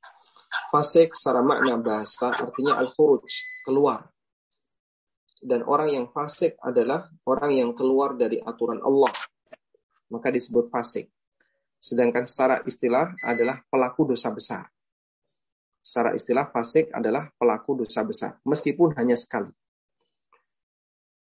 [0.73, 3.29] Fasik secara makna bahasa artinya al-khuruj,
[3.61, 4.09] keluar.
[5.37, 9.13] Dan orang yang fasik adalah orang yang keluar dari aturan Allah.
[10.09, 11.13] Maka disebut fasik.
[11.77, 14.65] Sedangkan secara istilah adalah pelaku dosa besar.
[15.87, 19.47] Secara istilah fasik adalah pelaku dosa besar, meskipun hanya sekali.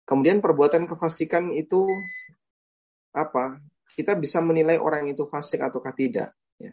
[0.03, 1.87] Kemudian perbuatan kefasikan itu
[3.15, 3.63] apa?
[3.89, 6.29] kita bisa menilai orang itu fasik ataukah tidak
[6.61, 6.71] ya,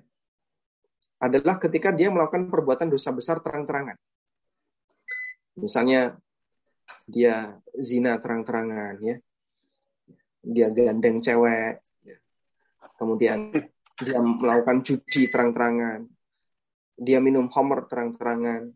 [1.18, 3.96] adalah ketika dia melakukan perbuatan dosa besar terang-terangan.
[5.56, 6.12] Misalnya
[7.08, 9.16] dia zina terang-terangan ya.
[10.46, 11.80] Dia gandeng cewek.
[12.04, 12.18] Ya.
[13.00, 13.50] Kemudian
[13.96, 16.04] dia melakukan judi terang-terangan.
[16.96, 18.72] Dia minum homer terang-terangan.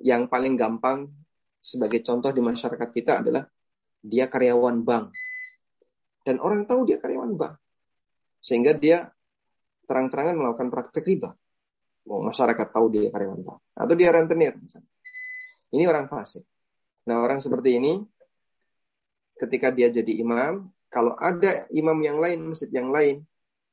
[0.00, 1.12] Yang paling gampang
[1.60, 3.44] sebagai contoh di masyarakat kita adalah
[4.00, 5.12] dia karyawan bank
[6.24, 7.54] dan orang tahu dia karyawan bank.
[8.40, 9.08] Sehingga dia
[9.88, 11.34] terang-terangan melakukan praktek riba.
[12.08, 13.58] Mau masyarakat tahu dia karyawan bank.
[13.76, 14.88] Atau dia rentenir misalnya.
[15.74, 16.46] Ini orang fasik.
[17.10, 17.98] Nah orang seperti ini,
[19.38, 23.24] ketika dia jadi imam, kalau ada imam yang lain, masjid yang lain,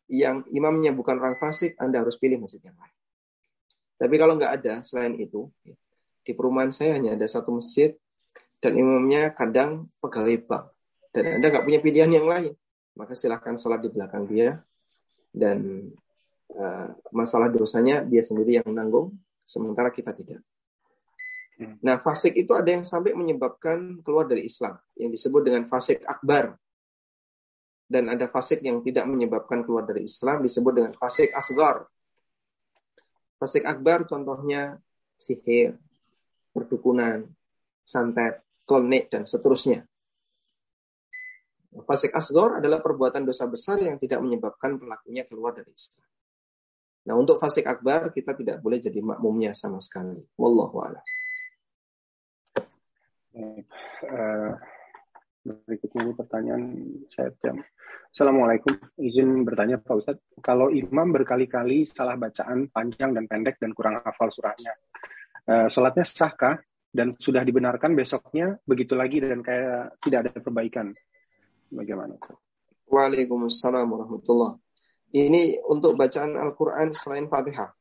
[0.08, 2.97] yang imamnya bukan orang fasik, Anda harus pilih masjid yang lain.
[3.98, 5.50] Tapi kalau nggak ada selain itu,
[6.22, 7.98] di perumahan saya hanya ada satu masjid
[8.62, 10.66] dan imamnya kadang pegawai bank
[11.18, 12.54] dan Anda nggak punya pilihan yang lain,
[12.94, 14.62] maka silahkan sholat di belakang dia
[15.34, 15.90] dan
[16.54, 20.46] uh, masalah dosanya dia sendiri yang menanggung, sementara kita tidak.
[21.58, 21.82] Hmm.
[21.82, 26.54] Nah, fasik itu ada yang sampai menyebabkan keluar dari Islam, yang disebut dengan fasik akbar.
[27.88, 31.88] Dan ada fasik yang tidak menyebabkan keluar dari Islam, disebut dengan fasik asgar.
[33.38, 34.82] Fasik akbar contohnya
[35.18, 35.78] sihir,
[36.54, 37.30] perdukunan,
[37.86, 39.86] santet, klonik, dan seterusnya.
[41.86, 46.10] Fasik asgor adalah perbuatan dosa besar yang tidak menyebabkan pelakunya keluar dari Islam.
[47.08, 50.18] Nah, untuk fasik akbar kita tidak boleh jadi makmumnya sama sekali.
[50.36, 51.06] Wallahu a'lam.
[53.38, 54.58] Uh,
[55.48, 56.62] berikutnya ini pertanyaan
[57.08, 57.64] saya jam.
[58.12, 64.04] Assalamualaikum, izin bertanya Pak Ustadz, kalau imam berkali-kali salah bacaan panjang dan pendek dan kurang
[64.04, 64.76] hafal surahnya,
[65.48, 66.60] uh, sholatnya sahkah
[66.92, 70.92] dan sudah dibenarkan besoknya begitu lagi dan kayak tidak ada perbaikan?
[71.68, 72.16] Bagaimana?
[72.88, 74.56] Waalaikumsalam warahmatullah.
[75.12, 77.72] Ini untuk bacaan Al-Quran selain Fatihah.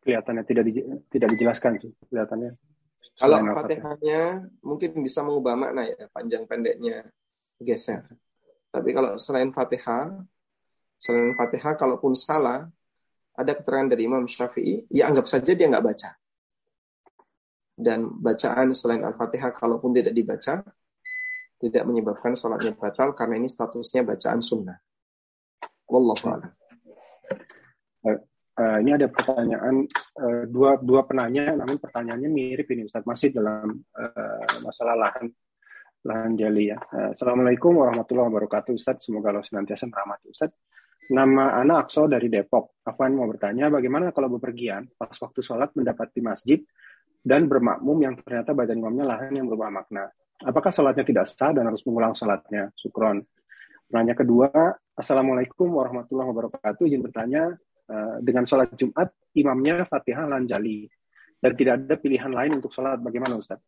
[0.00, 0.72] Kelihatannya tidak di,
[1.12, 2.56] tidak dijelaskan sih, kelihatannya.
[3.20, 7.04] Kalau Fatihahnya mungkin bisa mengubah makna ya, panjang pendeknya
[7.60, 8.08] geser.
[8.72, 10.24] Tapi kalau selain Fatihah,
[10.96, 12.64] selain Fatihah kalaupun salah,
[13.36, 16.10] ada keterangan dari Imam Syafi'i, ya anggap saja dia nggak baca.
[17.76, 20.64] Dan bacaan selain Al-Fatihah kalaupun tidak dibaca,
[21.60, 24.80] tidak menyebabkan sholatnya batal karena ini statusnya bacaan sunnah.
[25.84, 26.52] Wallahu a'lam.
[28.58, 29.86] Uh, ini ada pertanyaan
[30.20, 35.30] uh, dua dua penanya, namun pertanyaannya mirip ini Ustaz masih dalam uh, masalah lahan
[36.04, 36.78] lahan jali ya.
[36.90, 39.06] Uh, Assalamualaikum warahmatullahi wabarakatuh Ustaz.
[39.06, 40.50] Semoga Allah senantiasa merahmati Ustaz.
[41.10, 42.82] Nama anak Akso dari Depok.
[42.86, 46.62] Afwan mau bertanya, bagaimana kalau bepergian pas waktu sholat mendapati masjid
[47.22, 50.06] dan bermakmum yang ternyata badan imamnya lahan yang berubah makna?
[50.44, 52.72] apakah sholatnya tidak sah dan harus mengulang sholatnya?
[52.76, 53.20] Sukron.
[53.90, 54.48] Pertanyaan kedua,
[54.94, 56.86] Assalamualaikum warahmatullahi wabarakatuh.
[56.86, 57.56] Izin bertanya,
[58.22, 60.86] dengan sholat Jumat, imamnya Fatihah Lanjali.
[61.40, 63.00] Dan tidak ada pilihan lain untuk sholat.
[63.00, 63.58] Bagaimana Ustaz?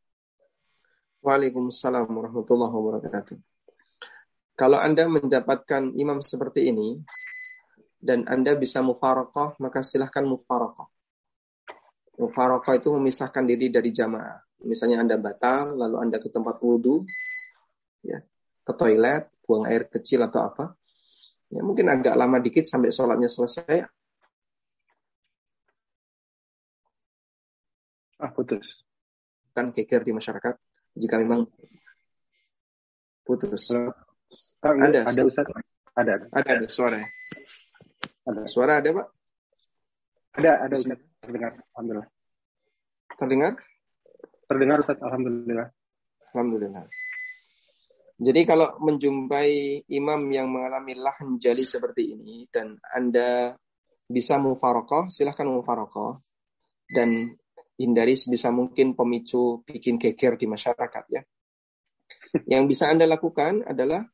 [1.25, 3.39] Waalaikumsalam warahmatullahi wabarakatuh.
[4.53, 7.01] Kalau Anda mendapatkan imam seperti ini,
[8.03, 10.91] dan Anda bisa mufarokoh, maka silahkan mufarokoh.
[12.21, 17.05] Mufarokoh itu memisahkan diri dari jamaah misalnya Anda batal, lalu Anda ke tempat wudhu,
[18.03, 18.23] ya,
[18.63, 20.73] ke toilet, buang air kecil atau apa,
[21.51, 23.85] ya mungkin agak lama dikit sampai sholatnya selesai.
[28.23, 28.87] Ah, putus.
[29.51, 30.55] Kan geger di masyarakat,
[30.95, 31.51] jika memang
[33.27, 33.75] putus.
[33.75, 33.91] Ah,
[34.63, 35.51] ada, ada Ustaz.
[35.99, 36.27] Ada, ada.
[36.31, 37.03] Ada, suara.
[38.23, 38.47] Ada.
[38.47, 39.07] Suara ada, Pak?
[40.39, 41.03] Ada, ada Ustaz.
[41.19, 41.53] Terdengar.
[41.75, 42.09] Alhamdulillah.
[43.19, 43.53] Terdengar?
[44.47, 45.69] Terdengar Ustaz, Alhamdulillah.
[46.31, 46.87] Alhamdulillah.
[48.23, 53.59] Jadi kalau menjumpai imam yang mengalami lahan jali seperti ini dan Anda
[54.07, 56.23] bisa mufarokoh, silahkan mufarokoh.
[56.87, 57.35] Dan
[57.81, 61.23] hindari sebisa mungkin pemicu bikin geger di masyarakat ya.
[62.49, 64.05] Yang bisa Anda lakukan adalah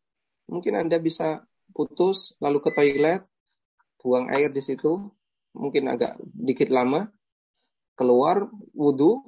[0.51, 3.23] mungkin Anda bisa putus lalu ke toilet,
[4.01, 5.11] buang air di situ,
[5.55, 7.11] mungkin agak dikit lama,
[7.99, 9.27] keluar wudhu,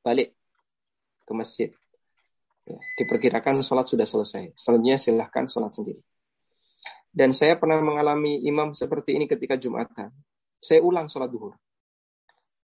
[0.00, 0.32] balik
[1.24, 1.70] ke masjid.
[2.66, 4.50] Ya, diperkirakan sholat sudah selesai.
[4.58, 6.02] Selanjutnya silahkan sholat sendiri.
[7.16, 10.10] Dan saya pernah mengalami imam seperti ini ketika Jumatan.
[10.58, 11.54] Saya ulang sholat duhur.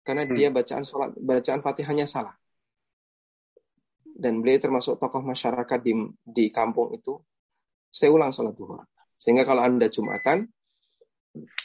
[0.05, 0.37] Karena hmm.
[0.37, 2.37] dia bacaan sholat, bacaan fatihahnya salah.
[4.05, 7.17] Dan beliau termasuk tokoh masyarakat di, di kampung itu.
[7.89, 8.85] Saya ulang sholat duhur.
[9.17, 10.45] Sehingga kalau Anda Jumatan,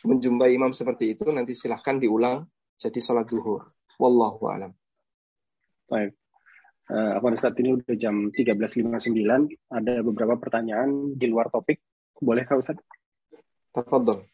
[0.09, 2.49] menjumpai imam seperti itu, nanti silahkan diulang
[2.81, 3.71] jadi sholat duhur.
[4.01, 4.73] Wallahu alam.
[5.85, 6.17] Baik.
[6.91, 8.91] Uh, apa saat ini udah jam 13.59,
[9.71, 11.79] ada beberapa pertanyaan di luar topik.
[12.19, 12.79] Boleh Kak Ustaz?
[13.71, 14.27] Tafadol.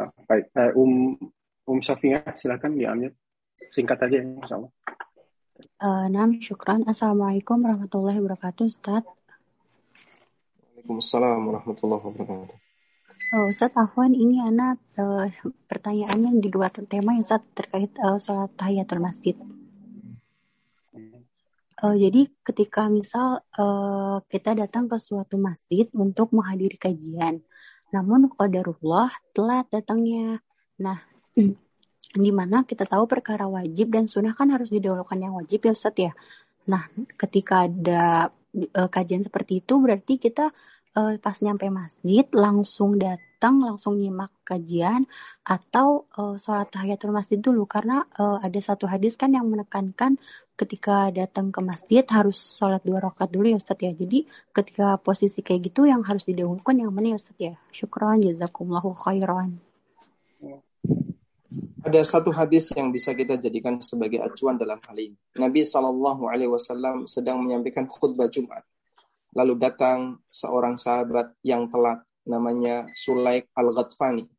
[0.00, 1.18] Uh, baik, uh, Um
[1.64, 3.12] Um Safia, silakan diambil.
[3.74, 4.72] Singkat aja ya, insya Allah.
[5.78, 6.86] Uh, Nam, syukran.
[6.86, 9.02] Assalamualaikum warahmatullahi wabarakatuh, Ustaz.
[10.84, 12.58] Waalaikumsalam warahmatullahi wabarakatuh.
[13.34, 15.26] Oh, Ustaz Afwan, ini anak uh,
[15.66, 19.34] pertanyaannya di luar tema Ustaz terkait uh, sholat tahiyatul masjid.
[21.80, 27.42] Uh, jadi ketika misal uh, kita datang ke suatu masjid untuk menghadiri kajian,
[27.90, 30.38] namun qadarullah telat datangnya.
[30.78, 31.02] Nah,
[32.14, 35.96] di mana kita tahu perkara wajib dan sunnah kan harus didahulukan yang wajib ya Ustaz
[35.98, 36.12] ya.
[36.70, 36.88] Nah,
[37.18, 40.54] ketika ada uh, kajian seperti itu berarti kita
[40.96, 45.04] uh, pas nyampe masjid langsung datang langsung nyimak kajian
[45.44, 50.16] atau uh, sholat tahiyatul masjid dulu karena uh, ada satu hadis kan yang menekankan
[50.54, 53.90] ketika datang ke masjid harus sholat dua rakaat dulu ya Ustaz ya.
[53.90, 57.54] Jadi ketika posisi kayak gitu yang harus didahulukan yang mana ya Ustaz ya?
[57.74, 59.58] Syukran jazakumullahu khairan.
[61.84, 65.16] Ada satu hadis yang bisa kita jadikan sebagai acuan dalam hal ini.
[65.38, 68.64] Nabi Shallallahu Alaihi Wasallam sedang menyampaikan khutbah Jumat
[69.34, 74.30] Lalu datang seorang sahabat yang telat namanya Sulaik Al-Ghatfani.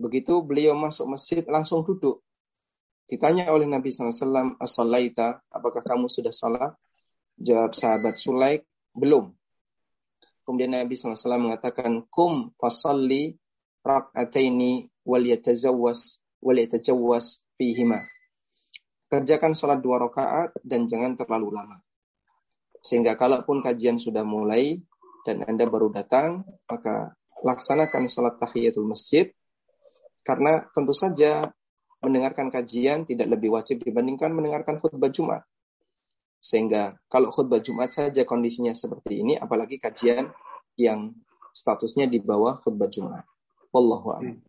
[0.00, 2.24] Begitu beliau masuk masjid langsung duduk.
[3.12, 6.72] Ditanya oleh Nabi SAW, As-salaita, apakah kamu sudah salat?
[7.36, 8.64] Jawab sahabat Sulaik,
[8.96, 9.36] belum.
[10.48, 13.36] Kemudian Nabi SAW mengatakan, Kum fasalli
[13.84, 18.02] rak'ataini wal yatazawwas wal yatajawwas fihima.
[19.08, 21.78] Kerjakan sholat dua rakaat dan jangan terlalu lama.
[22.82, 24.82] Sehingga kalaupun kajian sudah mulai
[25.22, 27.14] dan Anda baru datang, maka
[27.46, 29.30] laksanakan sholat tahiyatul masjid.
[30.26, 31.54] Karena tentu saja
[32.02, 35.46] mendengarkan kajian tidak lebih wajib dibandingkan mendengarkan khutbah Jumat.
[36.42, 40.34] Sehingga kalau khutbah Jumat saja kondisinya seperti ini, apalagi kajian
[40.74, 41.14] yang
[41.54, 43.22] statusnya di bawah khutbah Jumat.
[43.70, 44.42] Wallahu a'lam.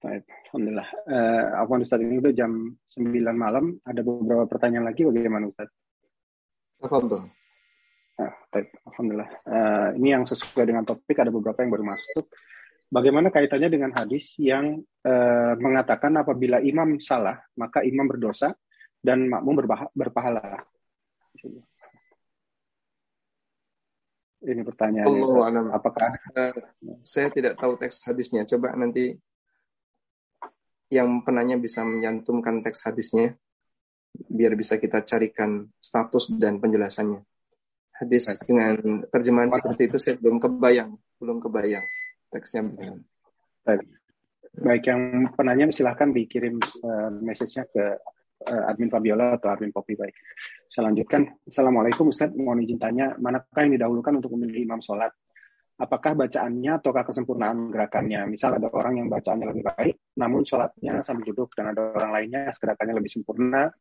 [0.00, 0.88] Baik, Alhamdulillah.
[1.04, 3.76] Uh, Afwan Ustaz ini udah jam 9 malam.
[3.84, 5.68] Ada beberapa pertanyaan lagi bagaimana Ustaz?
[6.80, 7.28] Tafadhol.
[8.16, 9.30] Nah, baik, alhamdulillah.
[9.44, 12.32] Uh, ini yang sesuai dengan topik ada beberapa yang baru masuk.
[12.88, 18.56] Bagaimana kaitannya dengan hadis yang uh, mengatakan apabila imam salah maka imam berdosa
[19.04, 19.60] dan makmum
[19.92, 20.64] berpahala?
[24.40, 25.06] Ini pertanyaan.
[25.06, 26.56] Allah Apakah uh,
[27.04, 28.48] saya tidak tahu teks hadisnya?
[28.48, 29.12] Coba nanti
[30.90, 33.38] yang penanya bisa menyantumkan teks hadisnya
[34.10, 37.22] biar bisa kita carikan status dan penjelasannya.
[37.94, 38.40] Hadis Baik.
[38.48, 38.74] dengan
[39.06, 41.84] terjemahan seperti itu saya belum kebayang, belum kebayang
[42.32, 42.66] teksnya.
[43.62, 43.86] Baik.
[44.50, 47.84] Baik, yang penanya silahkan dikirim uh, message-nya ke
[48.50, 49.94] uh, admin Fabiola atau admin Poppy.
[49.94, 50.16] Baik.
[50.66, 51.38] Saya lanjutkan.
[51.46, 55.14] Assalamualaikum Ustaz, mohon izin tanya, manakah yang didahulukan untuk memilih imam sholat?
[55.80, 58.28] Apakah bacaannya ataukah kesempurnaan gerakannya.
[58.28, 62.52] Misal ada orang yang bacaannya lebih baik, namun sholatnya sambil duduk, dan ada orang lainnya
[62.52, 63.72] gerakannya lebih sempurna,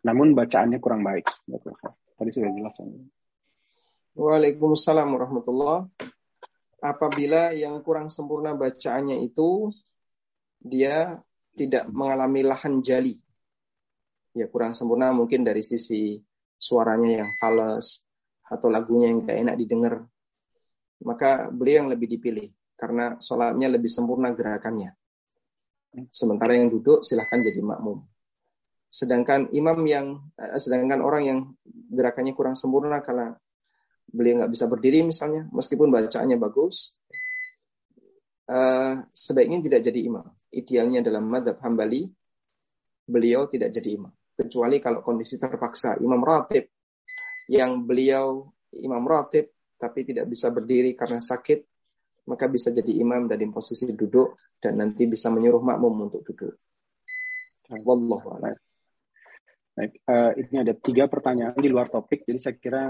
[0.00, 1.28] namun bacaannya kurang baik.
[2.16, 2.74] Tadi sudah jelas.
[4.16, 5.92] Waalaikumsalam warahmatullah.
[6.82, 9.70] Apabila yang kurang sempurna bacaannya itu,
[10.58, 11.20] dia
[11.52, 13.20] tidak mengalami lahan jali.
[14.32, 16.16] Ya kurang sempurna mungkin dari sisi
[16.56, 18.02] suaranya yang fals,
[18.48, 19.94] atau lagunya yang gak enak didengar
[21.02, 24.94] maka beliau yang lebih dipilih karena sholatnya lebih sempurna gerakannya.
[26.08, 28.00] Sementara yang duduk silahkan jadi makmum.
[28.88, 31.38] Sedangkan imam yang, eh, sedangkan orang yang
[31.68, 33.36] gerakannya kurang sempurna karena
[34.08, 36.96] beliau nggak bisa berdiri misalnya, meskipun bacaannya bagus,
[38.52, 40.26] uh, sebaiknya tidak jadi imam.
[40.52, 42.04] Idealnya dalam madhab hambali,
[43.08, 44.12] beliau tidak jadi imam.
[44.36, 45.96] Kecuali kalau kondisi terpaksa.
[46.00, 46.68] Imam ratib
[47.48, 49.48] yang beliau, imam ratib
[49.82, 51.58] tapi tidak bisa berdiri karena sakit,
[52.30, 56.54] maka bisa jadi imam dari posisi duduk dan nanti bisa menyuruh makmum untuk duduk.
[57.82, 58.54] Wallahu a'lam.
[59.72, 62.82] Baik, uh, ini ada tiga pertanyaan di luar topik, jadi saya kira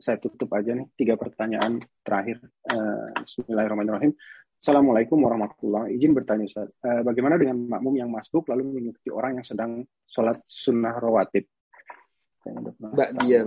[0.00, 2.40] saya tutup aja nih tiga pertanyaan terakhir.
[2.66, 4.16] Uh, Bismillahirrahmanirrahim.
[4.60, 9.46] Assalamualaikum warahmatullahi Izin bertanya Ustaz, uh, bagaimana dengan makmum yang masbuk lalu mengikuti orang yang
[9.46, 11.44] sedang sholat sunnah rawatib?
[12.80, 13.44] Mbak dia.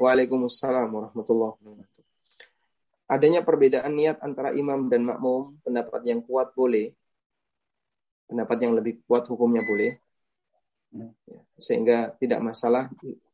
[0.00, 1.89] Waalaikumsalam warahmatullahi wabarakatuh
[3.10, 6.94] adanya perbedaan niat antara imam dan makmum, pendapat yang kuat boleh,
[8.30, 9.98] pendapat yang lebih kuat hukumnya boleh,
[10.94, 11.10] ya,
[11.58, 12.86] sehingga tidak masalah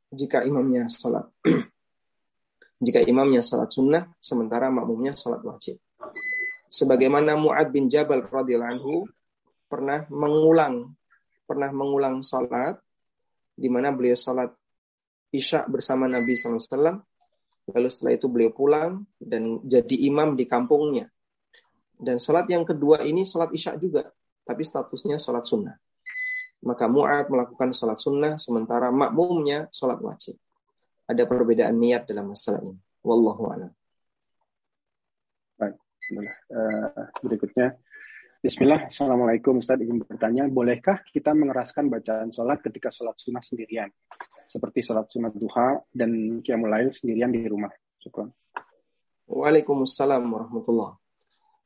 [0.09, 1.28] jika imamnya sholat.
[2.86, 5.77] jika imamnya sholat sunnah, sementara makmumnya sholat wajib.
[6.73, 8.94] Sebagaimana Mu'ad bin Jabal radhiyallahu anhu
[9.69, 10.97] pernah mengulang
[11.47, 12.81] pernah mengulang sholat
[13.55, 14.51] di mana beliau sholat
[15.31, 17.01] isya bersama Nabi SAW
[17.67, 21.11] Lalu setelah itu beliau pulang dan jadi imam di kampungnya.
[21.97, 24.07] Dan sholat yang kedua ini sholat isya juga,
[24.47, 25.75] tapi statusnya sholat sunnah.
[26.63, 30.39] Maka Mu'ad melakukan sholat sunnah, sementara makmumnya sholat wajib.
[31.07, 32.77] Ada perbedaan niat dalam masalah ini.
[33.07, 33.73] Wallahu a'lam.
[35.57, 35.77] Baik,
[36.53, 37.79] uh, berikutnya.
[38.43, 43.91] Bismillah, Assalamualaikum Ustaz, izin bertanya, bolehkah kita mengeraskan bacaan sholat ketika sholat sunnah sendirian?
[44.47, 47.70] Seperti sholat sunat duha dan qiyamul lail sendirian di rumah.
[48.01, 48.31] Syukran.
[49.27, 50.94] Waalaikumsalam warahmatullah.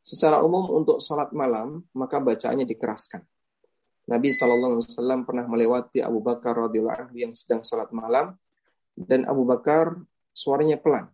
[0.00, 3.20] Secara umum untuk sholat malam maka bacaannya dikeraskan.
[4.10, 4.48] Nabi saw
[5.22, 8.34] pernah melewati Abu Bakar radhiyallahu anhu yang sedang sholat malam
[8.96, 9.94] dan Abu Bakar
[10.34, 11.06] suaranya pelan.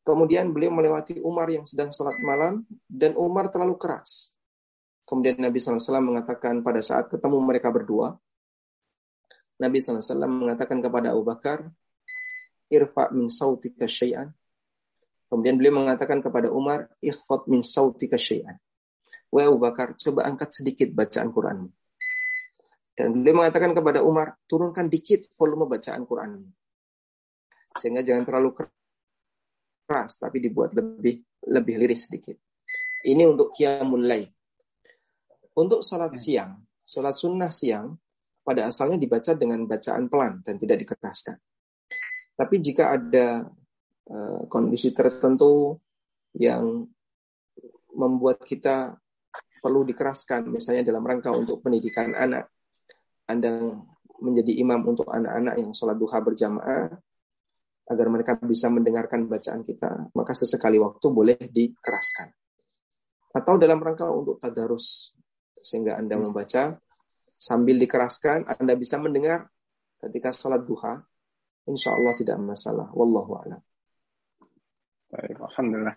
[0.00, 4.32] Kemudian beliau melewati Umar yang sedang sholat malam dan Umar terlalu keras.
[5.04, 8.16] Kemudian Nabi SAW mengatakan pada saat ketemu mereka berdua,
[9.60, 11.68] Nabi SAW mengatakan kepada Abu Bakar,
[12.72, 14.32] irfa min sautika syai'an.
[15.28, 18.56] Kemudian beliau mengatakan kepada Umar, ikhfat min sautika syai'an.
[19.30, 21.68] Wahai Abu Bakar, coba angkat sedikit bacaan Quranmu.
[22.96, 26.48] Dan beliau mengatakan kepada Umar, turunkan dikit volume bacaan Quranmu.
[27.78, 28.50] Sehingga jangan terlalu
[29.86, 32.34] keras, tapi dibuat lebih lebih liris sedikit.
[33.06, 34.28] Ini untuk qiyamul lail.
[35.56, 37.94] Untuk sholat siang, sholat sunnah siang,
[38.40, 41.36] pada asalnya dibaca dengan bacaan pelan dan tidak dikeraskan.
[42.34, 43.44] Tapi jika ada
[44.08, 45.76] uh, kondisi tertentu
[46.36, 46.88] yang
[47.92, 48.96] membuat kita
[49.60, 52.48] perlu dikeraskan, misalnya dalam rangka untuk pendidikan anak,
[53.28, 53.76] Anda
[54.20, 56.88] menjadi imam untuk anak-anak yang sholat duha berjamaah,
[57.90, 62.30] agar mereka bisa mendengarkan bacaan kita, maka sesekali waktu boleh dikeraskan.
[63.34, 65.12] Atau dalam rangka untuk tadarus,
[65.60, 66.78] sehingga Anda membaca
[67.40, 69.48] sambil dikeraskan, Anda bisa mendengar
[70.04, 71.00] ketika sholat duha.
[71.64, 72.92] Insya Allah tidak masalah.
[72.92, 73.60] Wallahu a'lam.
[75.10, 75.96] Baik, Alhamdulillah.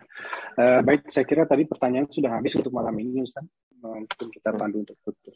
[0.58, 3.46] Uh, baik, saya kira tadi pertanyaan sudah habis untuk malam ini, Ustaz.
[3.84, 5.36] Mungkin kita pandu untuk tutup.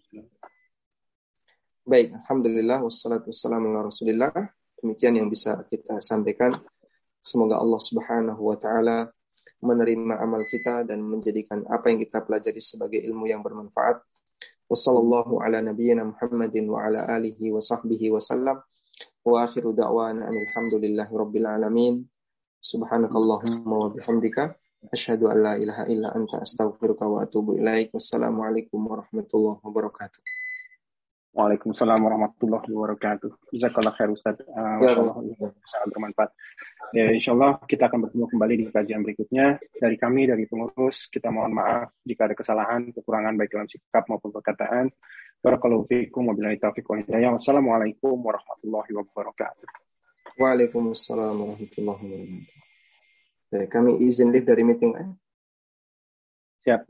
[1.84, 2.82] Baik, Alhamdulillah.
[2.82, 4.32] Wassalatu wassalamu ala rasulillah.
[4.82, 6.58] Demikian yang bisa kita sampaikan.
[7.22, 9.12] Semoga Allah subhanahu wa ta'ala
[9.62, 14.02] menerima amal kita dan menjadikan apa yang kita pelajari sebagai ilmu yang bermanfaat
[14.68, 18.58] Wassallallahu ala nabiyyina Muhammadin wa ala alihi wa sahbihi wa sallam.
[19.24, 22.04] Wa akhiru da'wana alhamdulillahi rabbil alamin.
[22.60, 24.56] Subhanakallahumma wa bihamdika.
[24.92, 27.96] Asyhadu an la ilaha illa anta astaghfiruka wa atubu ilaik.
[27.96, 30.37] Wassalamualaikum warahmatullahi wabarakatuh.
[31.38, 33.54] Waalaikumsalam warahmatullahi wabarakatuh.
[33.54, 34.42] Jazakallah khair Ustaz.
[34.42, 34.82] Uh,
[35.70, 36.34] sangat bermanfaat.
[36.98, 39.62] Ya, insya Allah kita akan bertemu kembali di kajian berikutnya.
[39.78, 44.34] Dari kami, dari pengurus, kita mohon maaf jika ada kesalahan, kekurangan baik dalam sikap maupun
[44.34, 44.90] perkataan.
[45.38, 47.30] Barakallahu fiikum wabillahi taufiq wal hidayah.
[47.38, 49.70] Wassalamualaikum warahmatullahi wabarakatuh.
[50.42, 53.70] Waalaikumsalam warahmatullahi wabarakatuh.
[53.70, 54.92] kami izin live dari meeting.
[54.98, 55.10] Eh?
[56.66, 56.82] Siap.